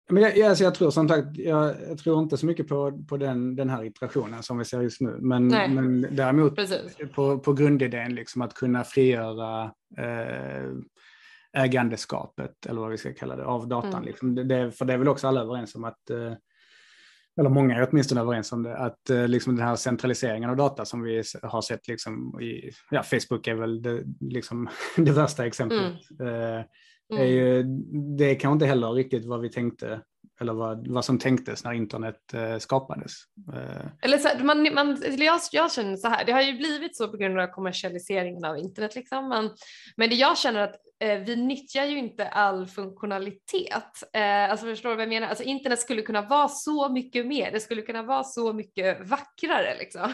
[0.09, 3.17] Men jag, alltså jag tror som sagt, jag, jag, tror inte så mycket på, på
[3.17, 5.17] den, den här iterationen som vi ser just nu.
[5.19, 6.55] Men, men däremot
[7.13, 9.63] på, på grundidén, liksom att kunna frigöra
[9.97, 10.71] eh,
[11.53, 13.93] ägandeskapet, eller vad vi ska kalla det, av datan.
[13.93, 14.03] Mm.
[14.03, 14.35] Liksom.
[14.35, 16.33] Det, för det är väl också alla överens om att eh,
[17.39, 20.85] eller många är åtminstone överens om det, att eh, liksom den här centraliseringen av data
[20.85, 25.93] som vi har sett liksom i, ja, Facebook är väl det, liksom, det värsta exemplet.
[26.19, 26.27] Mm.
[26.27, 26.63] Eh,
[27.11, 27.23] mm.
[27.23, 27.63] är ju,
[28.17, 30.01] det är kanske inte heller riktigt vad vi tänkte
[30.41, 33.13] eller vad, vad som tänktes när internet eh, skapades.
[33.53, 33.85] Eh.
[34.01, 37.17] Eller så, man, man, jag, jag känner så här, det har ju blivit så på
[37.17, 39.49] grund av kommersialiseringen av internet, liksom, men,
[39.95, 44.13] men det jag känner att eh, vi nyttjar ju inte all funktionalitet.
[44.13, 45.27] Eh, alltså förstår du vad jag menar?
[45.27, 49.77] Alltså internet skulle kunna vara så mycket mer, det skulle kunna vara så mycket vackrare
[49.77, 50.13] liksom.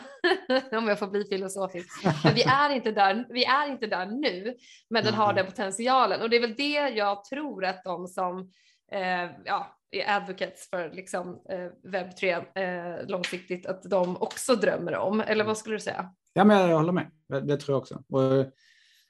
[0.77, 2.03] Om jag får bli filosofisk.
[2.23, 4.55] Men vi är inte där, vi är inte där nu,
[4.89, 8.51] men den har den potentialen och det är väl det jag tror att de som
[8.91, 14.95] eh, ja, är advocates för liksom, eh, webb 3 eh, långsiktigt, att de också drömmer
[14.95, 15.21] om.
[15.21, 16.13] Eller vad skulle du säga?
[16.33, 17.11] Ja, men jag håller med.
[17.29, 18.03] Det, det tror jag också.
[18.09, 18.51] Och,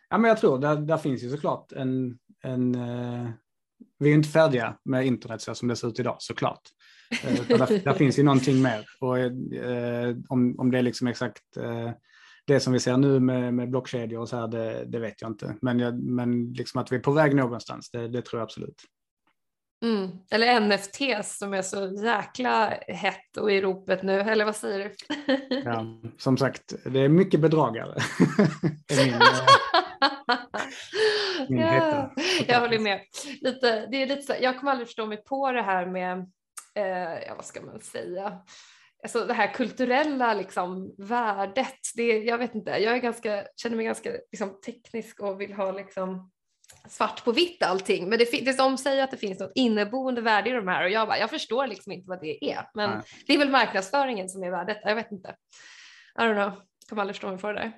[0.09, 3.29] ja, men jag tror där, där finns ju såklart en, en eh,
[3.99, 6.61] vi är inte färdiga med internet så som det ser ut idag såklart.
[7.23, 11.57] Eh, där, där, finns ju någonting mer och eh, om, om det är liksom exakt
[11.57, 11.91] eh,
[12.45, 15.31] det som vi ser nu med, med blockkedjor och så här, det, det vet jag
[15.31, 15.55] inte.
[15.61, 18.83] Men, jag, men liksom att vi är på väg någonstans, det, det tror jag absolut.
[19.81, 20.09] Mm.
[20.31, 24.95] Eller NFTs som är så jäkla hett och i ropet nu, eller vad säger du?
[25.65, 25.85] ja,
[26.17, 27.95] som sagt, det är mycket bedragare.
[28.89, 29.19] min,
[31.49, 32.13] min ja,
[32.47, 33.01] jag håller med.
[33.41, 36.17] Lite, det är lite så, jag kommer aldrig förstå mig på det här med,
[36.75, 38.41] eh, ja, vad ska man säga,
[39.03, 41.79] alltså det här kulturella liksom, värdet.
[41.95, 45.71] Det, jag vet inte, jag är ganska, känner mig ganska liksom, teknisk och vill ha
[45.71, 46.30] liksom,
[46.87, 48.09] svart på vitt allting.
[48.09, 50.89] Men det, det de säger att det finns något inneboende värde i de här och
[50.89, 52.69] jag bara, jag förstår liksom inte vad det är.
[52.73, 52.99] Men Nej.
[53.27, 54.77] det är väl marknadsföringen som är värdet.
[54.83, 55.35] Jag vet inte.
[56.19, 57.71] I don't know, kommer aldrig förstå mig på det där.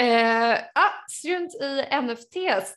[0.00, 2.74] Eh, ah, strunt i NFTs.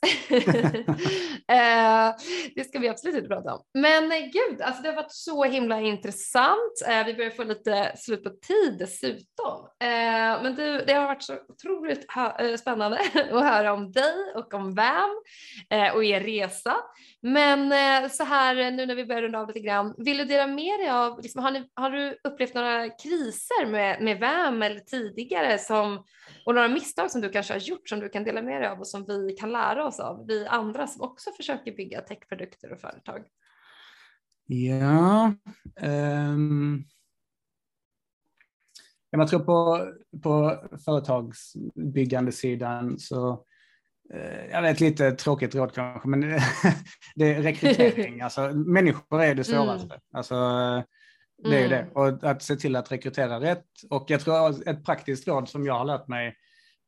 [1.48, 2.14] eh,
[2.54, 3.60] det ska vi absolut inte prata om.
[3.74, 6.82] Men eh, gud, alltså det har varit så himla intressant.
[6.88, 9.68] Eh, vi börjar få lite slut på tid dessutom.
[9.80, 14.54] Eh, men du, det har varit så otroligt eh, spännande att höra om dig och
[14.54, 15.22] om VAM
[15.94, 16.76] och er resa.
[17.26, 20.24] Men eh, så här eh, nu när vi börjar runda av lite grann, vill du
[20.24, 24.62] dela med dig av, liksom, har, ni, har, du upplevt några kriser med, med VAM
[24.62, 26.04] eller tidigare som,
[26.46, 28.78] och några misstag som du kanske har gjort som du kan dela med dig av
[28.78, 32.80] och som vi kan lära oss av, vi andra som också försöker bygga techprodukter och
[32.80, 33.24] företag?
[34.46, 35.34] Ja,
[35.82, 36.84] um,
[39.10, 39.88] jag tror på,
[40.22, 43.44] på företagsbyggandesidan så
[44.14, 46.20] uh, jag vet lite tråkigt råd kanske, men
[47.14, 48.20] det är rekrytering.
[48.20, 49.94] alltså, människor är det svåraste.
[49.94, 50.00] Mm.
[50.12, 50.34] Alltså,
[51.42, 51.70] det är mm.
[51.70, 52.00] det.
[52.00, 53.64] Och att se till att rekrytera rätt.
[53.90, 56.36] Och jag tror ett praktiskt råd som jag har lärt mig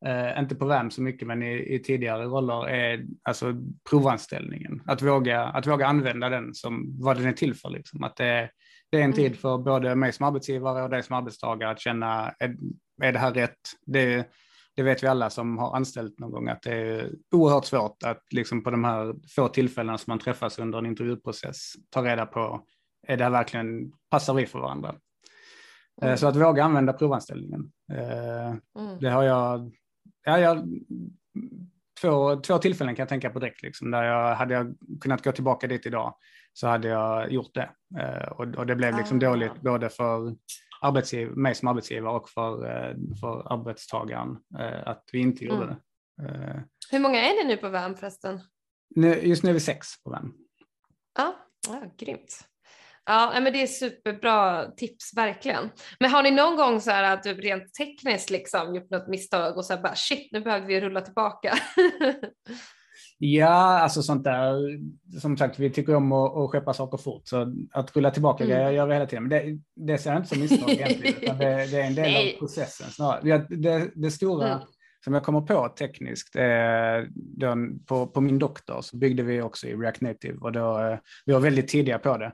[0.07, 3.55] eh, inte på VAM så mycket, men i, i, tidigare roller, är alltså
[3.91, 4.83] provanställningen.
[4.87, 7.71] Att våga, att våga använda den som vad den är till för.
[7.71, 8.05] Liksom.
[8.05, 8.51] Att det,
[8.91, 9.39] det är en tid mm.
[9.39, 12.57] för både mig som arbetsgivare och dig som arbetstagare att känna, är,
[13.03, 13.59] är det här rätt?
[13.87, 14.31] Det,
[14.77, 18.22] det vet vi alla som har anställt någon gång, att det är oerhört svårt att
[18.31, 22.64] liksom på de här få tillfällena som man träffas under en intervjuprocess ta reda på,
[23.07, 24.95] är det här verkligen, passar vi för varandra?
[26.03, 26.18] Eh, mm.
[26.18, 27.72] Så att våga använda provanställningen.
[27.93, 28.99] Eh, mm.
[29.01, 29.72] Det har jag
[30.27, 30.68] ja, jag,
[32.01, 33.62] två, två tillfällen kan jag tänka på direkt.
[33.62, 36.14] Liksom, där jag, hade jag kunnat gå tillbaka dit idag
[36.53, 37.70] så hade jag gjort det.
[38.01, 39.20] Eh, och, och, det blev liksom ah.
[39.20, 40.37] dåligt både för
[40.87, 45.76] arbetsgiv, mig som arbetsgivare och för, eh, för arbetstagaren eh, att vi inte gjorde mm.
[46.18, 46.24] det.
[46.24, 46.61] Eh,
[46.91, 48.41] Hur många är ni nu på VAM förresten?
[48.95, 50.34] Nu, just nu är vi sex på VAM.
[51.18, 51.37] Ja,
[51.68, 52.41] ja grymt.
[53.05, 55.70] Ja, men det är superbra tips verkligen.
[56.01, 59.57] Men har ni någon gång så här att du rent tekniskt liksom gjort något misstag
[59.57, 61.59] och så här bara shit, nu behöver vi rulla tillbaka?
[63.19, 64.79] ja, alltså sånt där.
[65.21, 68.57] Som sagt, vi tycker om att, att skeppa saker fort, så att rulla tillbaka mm.
[68.57, 69.29] grejer gör vi hela tiden.
[69.29, 72.12] Men det, det ser jag inte som misstag egentligen, utan det, det, är en del
[72.12, 72.35] Nej.
[72.35, 73.47] av processen snarare.
[73.49, 74.67] Det, det stora mm.
[75.05, 76.33] som jag kommer på tekniskt,
[77.14, 80.99] den, på, på min doktor så byggde vi också i React Native och då, eh,
[81.27, 82.33] vi var väldigt tidiga på det.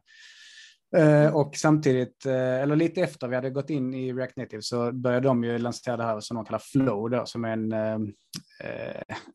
[0.96, 4.92] Uh, och samtidigt, uh, eller lite efter vi hade gått in i React Native så
[4.92, 8.08] började de ju lansera det här som de kallar Flow då, som är en, uh,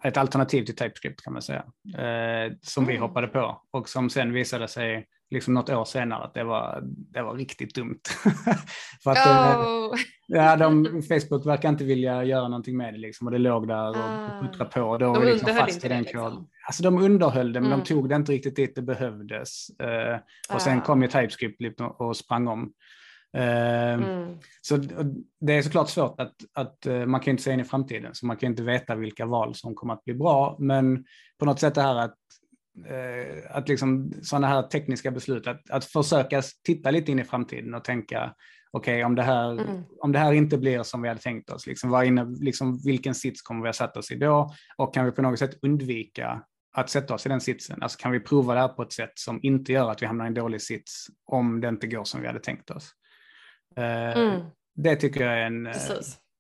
[0.03, 1.65] ett alternativ till TypeScript kan man säga.
[2.61, 3.01] som vi mm.
[3.01, 7.21] hoppade på och som sen visade sig liksom något år senare att det var, det
[7.21, 7.99] var riktigt dumt.
[9.03, 9.95] För att oh.
[10.27, 13.89] ja, de, Facebook verkar inte vilja göra någonting med det liksom, och det låg där
[13.89, 14.41] och ah.
[14.41, 14.97] puttrade på.
[14.97, 16.49] Då de liksom fast i den liksom.
[16.67, 17.79] Alltså de underhöll det, men mm.
[17.79, 19.67] de tog det inte riktigt dit det behövdes.
[19.83, 20.15] Uh,
[20.49, 20.59] och ah.
[20.59, 22.73] sen kom ju TypeScript och sprang om.
[23.37, 24.37] Uh, mm.
[24.61, 24.77] Så
[25.41, 28.25] det är såklart svårt att, att uh, man kan inte se in i framtiden, så
[28.25, 30.55] man kan inte veta vilka val som kommer att bli bra.
[30.59, 31.05] Men
[31.39, 32.36] på något sätt det här att Eh,
[33.49, 37.83] att liksom sådana här tekniska beslut, att, att försöka titta lite in i framtiden och
[37.83, 38.33] tänka
[38.71, 39.83] okej okay, om, det här, mm.
[39.99, 43.15] om det här inte blir som vi hade tänkt oss, liksom, vad inne, liksom, vilken
[43.15, 44.53] sits kommer vi att sätta oss i då?
[44.77, 47.83] Och kan vi på något sätt undvika att sätta oss i den sitsen?
[47.83, 50.25] Alltså kan vi prova det här på ett sätt som inte gör att vi hamnar
[50.25, 52.91] i en dålig sits om det inte går som vi hade tänkt oss?
[53.75, 54.41] Eh, mm.
[54.75, 55.63] Det tycker jag är en,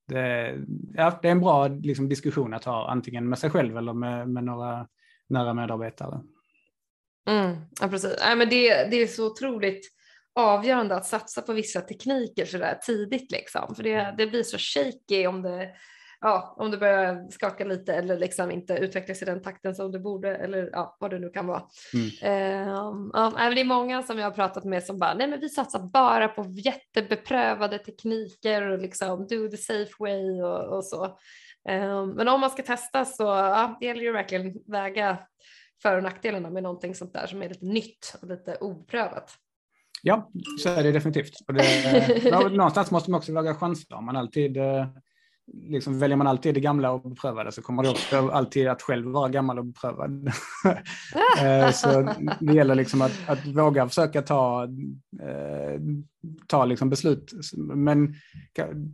[0.07, 0.55] det,
[0.93, 4.29] ja, det är en bra liksom, diskussion att ha, antingen med sig själv eller med,
[4.29, 4.87] med några
[5.29, 6.21] nära medarbetare.
[7.29, 8.15] Mm, ja, precis.
[8.19, 9.91] Ja, men det, det är så otroligt
[10.35, 13.75] avgörande att satsa på vissa tekniker så där tidigt liksom.
[13.75, 15.69] För det, det blir så shaky om det,
[16.21, 19.99] ja, om det börjar skaka lite eller liksom inte utvecklas i den takten som det
[19.99, 21.63] borde eller ja, vad det nu kan vara.
[21.93, 22.69] Mm.
[22.69, 25.49] Um, ja, det är många som jag har pratat med som bara, nej men vi
[25.49, 31.17] satsar bara på jättebeprövade tekniker och liksom do the safe way och, och så.
[31.67, 35.17] Ehm, men om man ska testa så ja, det gäller ju verkligen väga
[35.81, 39.31] för och nackdelarna med någonting sånt där som är lite nytt och lite oprövat.
[40.01, 40.29] Ja,
[40.63, 41.33] så är det definitivt.
[41.47, 43.95] Och det, någonstans måste man också våga chansa.
[43.95, 44.87] Om man alltid eh,
[45.53, 49.11] liksom väljer man alltid det gamla och beprövade så kommer det också alltid att själv
[49.11, 50.31] vara gammal och beprövad.
[51.41, 54.63] Eh, så det gäller liksom att, att våga försöka ta,
[55.21, 55.81] eh,
[56.47, 58.15] ta liksom beslut, men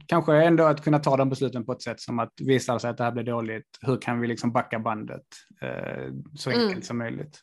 [0.05, 2.97] kanske ändå att kunna ta de besluten på ett sätt som att visa sig att
[2.97, 5.25] det här blir dåligt, hur kan vi liksom backa bandet
[5.61, 6.81] eh, så enkelt mm.
[6.81, 7.39] som möjligt.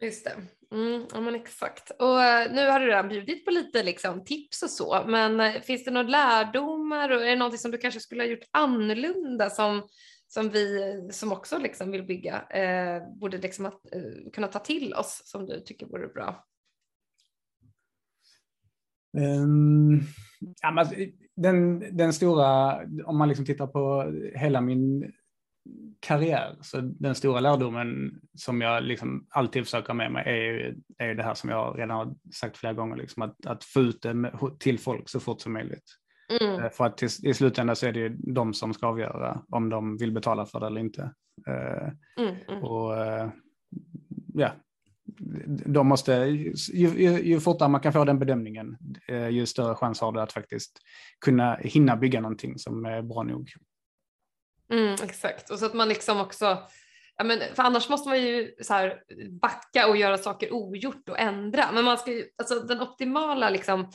[0.00, 0.32] Just det.
[0.72, 1.90] Mm, ja men exakt.
[1.98, 5.60] Och eh, nu har du redan bjudit på lite liksom, tips och så, men eh,
[5.60, 9.50] finns det några lärdomar och är det någonting som du kanske skulle ha gjort annorlunda
[9.50, 9.82] som,
[10.28, 14.58] som vi eh, som också liksom vill bygga eh, borde liksom att, eh, kunna ta
[14.58, 16.44] till oss som du tycker vore bra?
[19.16, 20.00] Um,
[20.62, 20.86] ja, men
[21.36, 25.12] den, den stora, om man liksom tittar på hela min
[26.00, 26.56] karriär.
[26.60, 31.14] Så den stora lärdomen som jag liksom alltid försöker med mig är ju, är ju
[31.14, 34.32] det här som jag redan har sagt flera gånger, liksom att, att få ut det
[34.58, 35.84] till folk så fort som möjligt.
[36.40, 36.60] Mm.
[36.60, 39.68] Eh, för att till, i slutändan så är det ju de som ska avgöra om
[39.68, 41.12] de vill betala för det eller inte.
[41.46, 41.88] Eh,
[42.24, 42.62] mm, mm.
[42.64, 43.30] Och eh,
[44.34, 44.52] ja,
[45.66, 48.76] de måste, ju, ju, ju, fortare man kan få den bedömningen,
[49.30, 50.78] ju större chans har du att faktiskt
[51.24, 53.50] kunna hinna bygga någonting som är bra nog.
[54.72, 56.58] Mm, exakt, och så att man liksom också,
[57.16, 59.02] ja men, för annars måste man ju så här
[59.40, 61.72] backa och göra saker ogjort och ändra.
[61.72, 63.90] Men man ska ju, alltså den optimala liksom,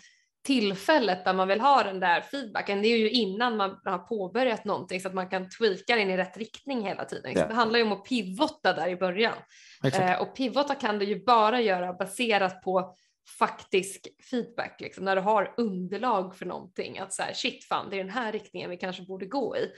[0.47, 4.65] tillfället där man vill ha den där feedbacken, det är ju innan man har påbörjat
[4.65, 7.33] någonting så att man kan tweaka den i rätt riktning hela tiden.
[7.35, 7.47] Ja.
[7.47, 9.37] det handlar ju om att pivotta där i början.
[9.83, 12.95] Eh, och pivota kan du ju bara göra baserat på
[13.39, 16.99] faktisk feedback, liksom, när du har underlag för någonting.
[16.99, 19.71] Att så här, shit fan, det är den här riktningen vi kanske borde gå i.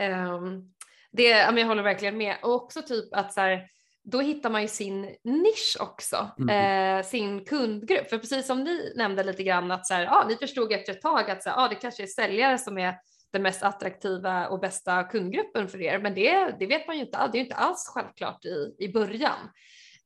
[0.00, 0.72] Um,
[1.12, 2.36] det, jag håller verkligen med.
[2.42, 3.68] Och också typ att så här,
[4.04, 6.98] då hittar man ju sin nisch också, mm.
[6.98, 8.10] eh, sin kundgrupp.
[8.10, 11.02] För precis som ni nämnde lite grann att så här, ah, ni förstod efter ett
[11.02, 12.94] tag att så här, ah, det kanske är säljare som är
[13.32, 15.98] den mest attraktiva och bästa kundgruppen för er.
[15.98, 18.92] Men det, det vet man ju inte, det är ju inte alls självklart i, i
[18.92, 19.50] början.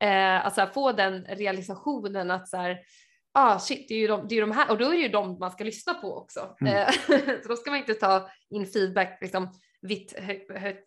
[0.00, 2.78] Eh, alltså få den realisationen att så här,
[3.32, 5.08] ah shit, det är ju de, det är de här och då är det ju
[5.08, 6.56] de man ska lyssna på också.
[6.60, 6.76] Mm.
[6.76, 6.88] Eh,
[7.42, 9.48] så då ska man inte ta in feedback liksom
[9.82, 10.18] vitt,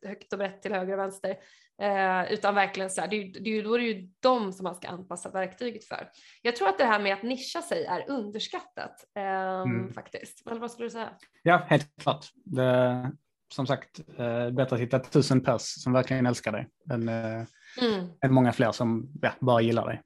[0.02, 1.38] högt, och brett till höger och vänster.
[1.82, 4.64] Eh, utan verkligen så här, det är, det är, då är det ju de som
[4.64, 6.10] man ska anpassa verktyget för.
[6.42, 9.94] Jag tror att det här med att nischa sig är underskattat eh, mm.
[9.94, 10.48] faktiskt.
[10.48, 11.10] Eller vad skulle du säga?
[11.44, 12.26] Ja, helt klart.
[12.46, 13.12] Det,
[13.54, 17.44] som sagt, eh, bättre att hitta tusen pers som verkligen älskar dig än, eh,
[17.82, 18.08] mm.
[18.22, 20.02] än många fler som ja, bara gillar dig.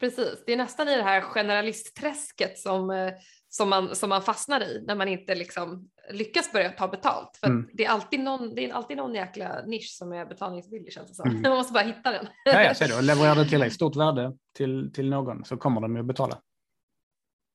[0.00, 3.12] Precis, det är nästan i det här generalistträsket som, eh,
[3.52, 7.36] som, man, som man fastnar i när man inte liksom lyckas börja ta betalt.
[7.40, 7.68] För mm.
[7.72, 11.14] det, är alltid någon, det är alltid någon jäkla nisch som är betalningsvillig känns det
[11.14, 11.28] som.
[11.30, 11.42] Mm.
[11.48, 12.26] Man måste bara hitta den.
[12.44, 12.96] ja, jag ser det.
[12.96, 16.40] Och levererar du tillräckligt stort värde till, till någon så kommer de ju betala.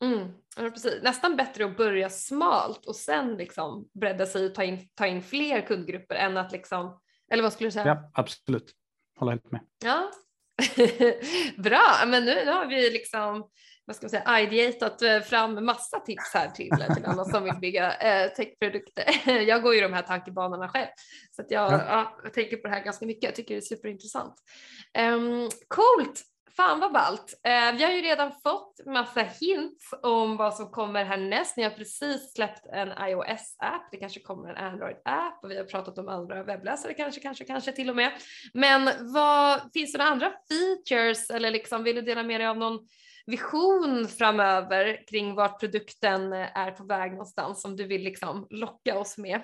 [0.04, 0.28] Mm,
[0.58, 1.04] ja, precis.
[1.04, 5.22] Nästan bättre att börja smalt och sen liksom bredda sig och ta in, ta in
[5.22, 7.00] fler kundgrupper än att liksom,
[7.32, 7.86] eller vad skulle du säga?
[7.86, 8.72] Ja, absolut.
[9.20, 9.62] Håller helt med.
[9.84, 10.12] Ja,
[11.58, 13.50] Bra, men nu, nu har vi liksom
[13.86, 17.56] vad ska man säga, ideatat eh, fram massa tips här till, till alla som vill
[17.62, 19.06] bygga eh, techprodukter.
[19.48, 20.88] Jag går ju de här tankebanorna själv
[21.32, 21.84] så att jag, ja.
[21.88, 23.24] Ja, jag tänker på det här ganska mycket.
[23.24, 24.36] Jag tycker det är superintressant.
[24.98, 26.26] Um, coolt!
[26.56, 27.40] fan vad ballt.
[27.44, 31.58] Eh, vi har ju redan fått massa hints om vad som kommer härnäst.
[31.58, 35.98] Ni har precis släppt en iOS-app, det kanske kommer en Android-app och vi har pratat
[35.98, 38.12] om andra webbläsare kanske, kanske, kanske till och med.
[38.54, 42.58] Men vad, finns det några andra features eller liksom, vill du dela med dig av
[42.58, 42.80] någon
[43.26, 49.18] vision framöver kring vart produkten är på väg någonstans som du vill liksom locka oss
[49.18, 49.42] med?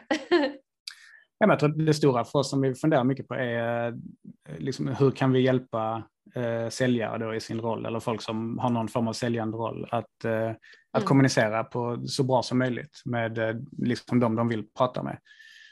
[1.37, 5.11] jag tror det stora för oss som vi funderar mycket på är eh, liksom, hur
[5.11, 6.03] kan vi hjälpa
[6.35, 9.87] eh, säljare då i sin roll eller folk som har någon form av säljande roll
[9.91, 10.49] att, eh,
[10.91, 11.07] att mm.
[11.07, 15.17] kommunicera på så bra som möjligt med eh, liksom de de vill prata med.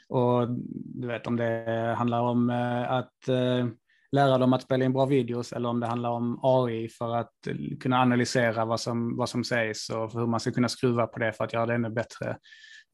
[0.08, 3.66] Och du vet om det handlar om eh, att eh,
[4.12, 7.34] lära dem att spela in bra videos eller om det handlar om AI för att
[7.80, 11.32] kunna analysera vad som, vad som sägs och hur man ska kunna skruva på det
[11.32, 12.30] för att göra det ännu bättre.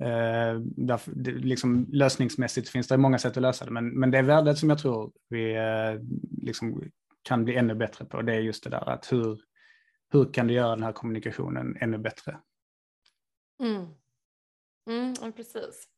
[0.03, 4.19] Eh, där, det, liksom, lösningsmässigt finns det många sätt att lösa det, men, men det
[4.19, 6.03] är värdet som jag tror vi eh,
[6.43, 6.83] liksom,
[7.23, 8.23] kan bli ännu bättre på.
[8.23, 9.41] Det är just det där att hur,
[10.13, 12.39] hur kan du göra den här kommunikationen ännu bättre?
[13.63, 13.87] Mm.
[14.91, 15.89] Mm, precis.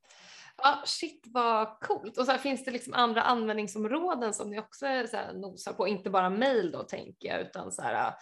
[0.63, 2.19] Ja, shit vad coolt.
[2.19, 5.89] Och så här, finns det liksom andra användningsområden som ni också så här, nosar på?
[5.89, 8.15] Inte bara mail då tänker jag, utan så här,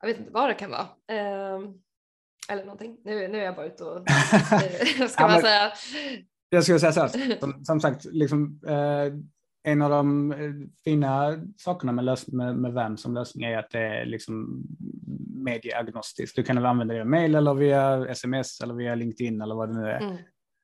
[0.00, 0.86] jag vet inte vad det kan vara.
[1.08, 1.60] Eh,
[2.48, 2.98] eller någonting.
[3.04, 4.08] Nu, nu är jag bara ute och,
[5.10, 5.72] ska ja, man säga.
[6.48, 9.12] Jag skulle säga så här, som, som sagt, liksom, eh,
[9.66, 10.52] en av de eh,
[10.84, 14.64] fina sakerna med, lös, med, med VAM som lösning är att det är liksom
[15.44, 16.36] medieagnostiskt.
[16.36, 19.80] Du kan använda det via mail eller via sms eller via LinkedIn eller vad det
[19.80, 20.00] nu är.
[20.00, 20.16] Mm.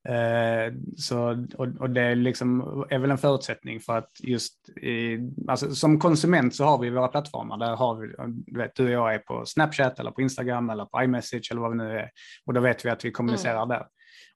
[0.08, 5.74] Eh, så, och, och, det liksom är väl en förutsättning för att just i, alltså
[5.74, 7.56] som konsument så har vi våra plattformar.
[7.56, 8.06] Där har vi,
[8.46, 11.60] du, vet, du och jag är på Snapchat eller på Instagram eller på iMessage eller
[11.60, 12.10] vad vi nu är.
[12.46, 13.68] Och då vet vi att vi kommunicerar mm.
[13.68, 13.86] där.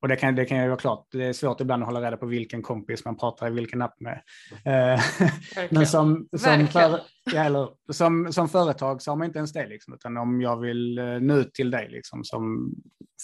[0.00, 2.16] Och det kan, det kan ju vara klart, det är svårt ibland att hålla reda
[2.16, 4.22] på vilken kompis man pratar i vilken app med.
[4.64, 5.00] Eh,
[5.70, 7.00] men som, som, för,
[7.32, 10.60] ja, eller, som, som företag så har man inte ens det, liksom, utan om jag
[10.60, 12.74] vill eh, nå ut till dig liksom, som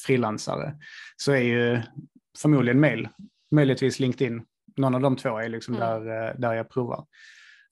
[0.06, 0.74] frilansare
[1.16, 1.82] så är ju
[2.42, 3.08] förmodligen mail,
[3.50, 4.42] möjligtvis LinkedIn.
[4.76, 5.88] Någon av de två är liksom mm.
[5.88, 7.06] där, eh, där jag provar.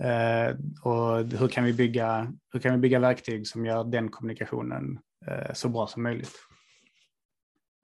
[0.04, 4.98] Uh, och hur kan, vi bygga, hur kan vi bygga verktyg som gör den kommunikationen
[5.28, 6.32] uh, så bra som möjligt?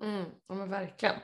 [0.05, 1.14] Mm, ja, men verkligen.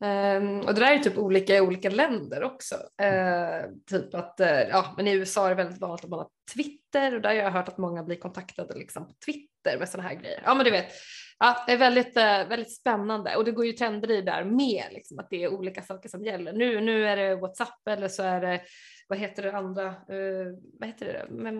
[0.00, 2.74] Um, och det där är typ olika i olika länder också.
[2.74, 6.28] Uh, typ att uh, ja, men i USA är det väldigt vanligt att man har
[6.54, 10.08] Twitter och där har jag hört att många blir kontaktade liksom på Twitter med sådana
[10.08, 10.42] här grejer.
[10.44, 10.92] Ja men du vet,
[11.38, 14.84] ja, det är väldigt, uh, väldigt spännande och det går ju trender i där med
[14.90, 16.52] liksom, att det är olika saker som gäller.
[16.52, 18.62] Nu, nu är det WhatsApp eller så är det,
[19.08, 19.94] vad heter det andra,
[20.80, 21.26] vad heter det?
[21.30, 21.56] Men,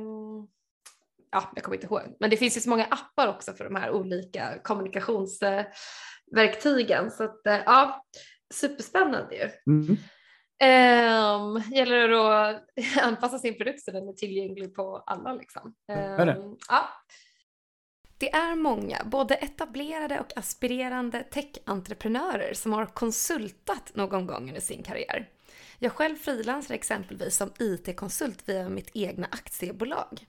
[1.30, 2.16] ja, jag kommer inte ihåg.
[2.20, 5.42] Men det finns ju så många appar också för de här olika kommunikations
[6.34, 7.10] verktygen.
[7.10, 8.04] Så att, eh, ja,
[8.54, 9.72] superspännande ju.
[9.72, 9.96] Mm.
[10.62, 12.62] Um, gäller det att
[13.02, 15.34] anpassa sin produkt så den är tillgänglig på alla.
[15.34, 15.74] Liksom.
[15.92, 16.56] Um, det?
[16.68, 16.88] Ja.
[18.18, 24.82] Det är många, både etablerade och aspirerande tech-entreprenörer som har konsultat någon gång under sin
[24.82, 25.28] karriär.
[25.78, 30.26] Jag själv frilansar exempelvis som IT-konsult via mitt egna aktiebolag.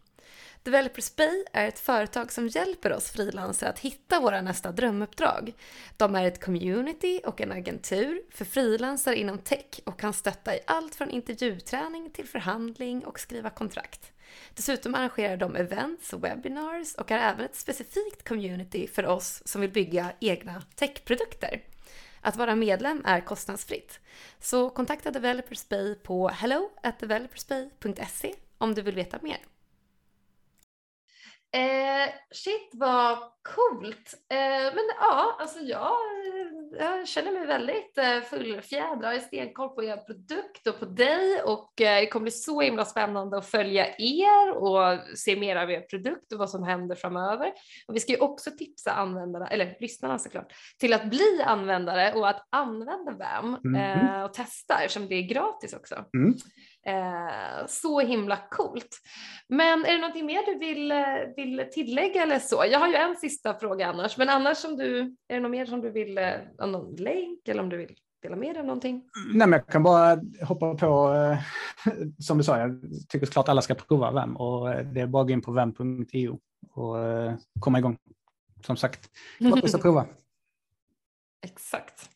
[0.64, 5.54] Developers Bay är ett företag som hjälper oss frilansare att hitta våra nästa drömuppdrag.
[5.98, 10.60] De är ett community och en agentur för frilansare inom tech och kan stötta i
[10.68, 14.12] allt från intervjuträning till förhandling och skriva kontrakt.
[14.54, 19.62] Dessutom arrangerar de events och webinars och är även ett specifikt community för oss som
[19.62, 21.62] vill bygga egna techprodukter.
[22.22, 24.00] Att vara medlem är kostnadsfritt.
[24.40, 26.70] Så kontakta Developers Bay på hello
[27.00, 29.38] developersbay.se om du vill veta mer.
[31.58, 33.18] Eh, shit vad
[33.56, 34.14] coolt.
[34.30, 35.92] Eh, men ja, alltså jag,
[36.80, 39.00] jag känner mig väldigt eh, fullfjädrad.
[39.04, 42.62] Jag har stenkoll på er produkt och på dig och eh, det kommer bli så
[42.62, 46.96] himla spännande att följa er och se mer av er produkt och vad som händer
[46.96, 47.54] framöver.
[47.88, 52.30] Och vi ska ju också tipsa användarna, eller lyssnarna såklart, till att bli användare och
[52.30, 53.76] att använda VAM mm.
[53.76, 55.96] eh, och testa eftersom det är gratis också.
[55.96, 56.34] Mm.
[56.88, 59.02] Eh, så himla coolt.
[59.48, 60.98] Men är det någonting mer du vill, eh,
[61.36, 62.64] vill tillägga eller så?
[62.72, 65.66] Jag har ju en sista fråga annars, men annars om du, är det något mer
[65.66, 69.04] som du vill, eh, någon länk eller om du vill dela med dig av någonting?
[69.34, 71.40] Nej, men jag kan bara hoppa på, eh,
[72.20, 75.22] som du sa, jag tycker såklart alla ska prova VEM och eh, det är bara
[75.22, 76.40] att gå in på vem.io
[76.74, 77.98] och eh, komma igång.
[78.66, 79.10] Som sagt,
[79.40, 80.06] gratis att prova.
[81.42, 82.10] Exakt.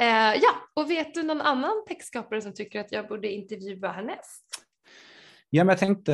[0.00, 4.44] Eh, ja, och vet du någon annan textskapare som tycker att jag borde intervjua härnäst?
[5.50, 6.12] Ja, men jag tänkte,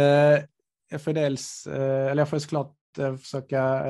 [0.90, 3.84] jag får dels, eh, eller jag får såklart eh, försöka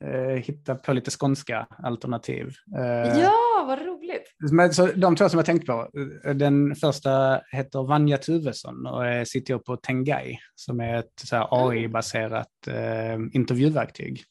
[0.00, 2.52] eh, hitta på lite skånska alternativ.
[3.20, 4.34] Ja, vad roligt!
[4.52, 5.90] Men, så de två som jag tänkt på,
[6.34, 13.14] den första heter Vanja Tuvesson och CTO på Tengai som är ett här AI-baserat eh,
[13.32, 14.24] intervjuverktyg.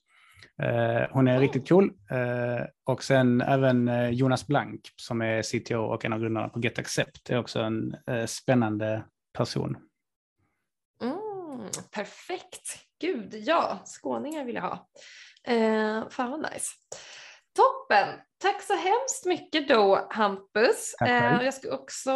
[0.62, 1.92] Eh, hon är riktigt cool.
[2.12, 6.60] Eh, och sen även eh, Jonas Blank som är CTO och en av grundarna på
[6.60, 9.04] Get Accept är också en eh, spännande
[9.38, 9.78] person.
[11.02, 12.80] Mm, perfekt.
[13.02, 14.88] Gud, ja, skåningar vill jag ha.
[15.44, 16.72] Eh, fan vad nice.
[17.56, 18.20] Toppen!
[18.38, 20.94] Tack så hemskt mycket då Hampus.
[21.02, 22.12] Eh, jag ska också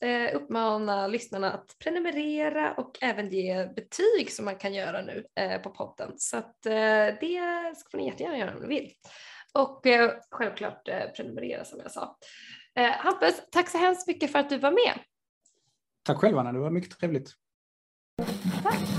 [0.00, 5.60] eh, uppmana lyssnarna att prenumerera och även ge betyg som man kan göra nu eh,
[5.62, 6.12] på podden.
[6.16, 8.92] Så att, eh, det ska ni jättegärna göra om ni vill.
[9.54, 12.16] Och eh, självklart eh, prenumerera som jag sa.
[12.74, 14.98] Hampus, tack så hemskt mycket för att du var med.
[16.02, 17.30] Tack själv Anna, det var mycket trevligt.
[18.62, 18.97] Tack.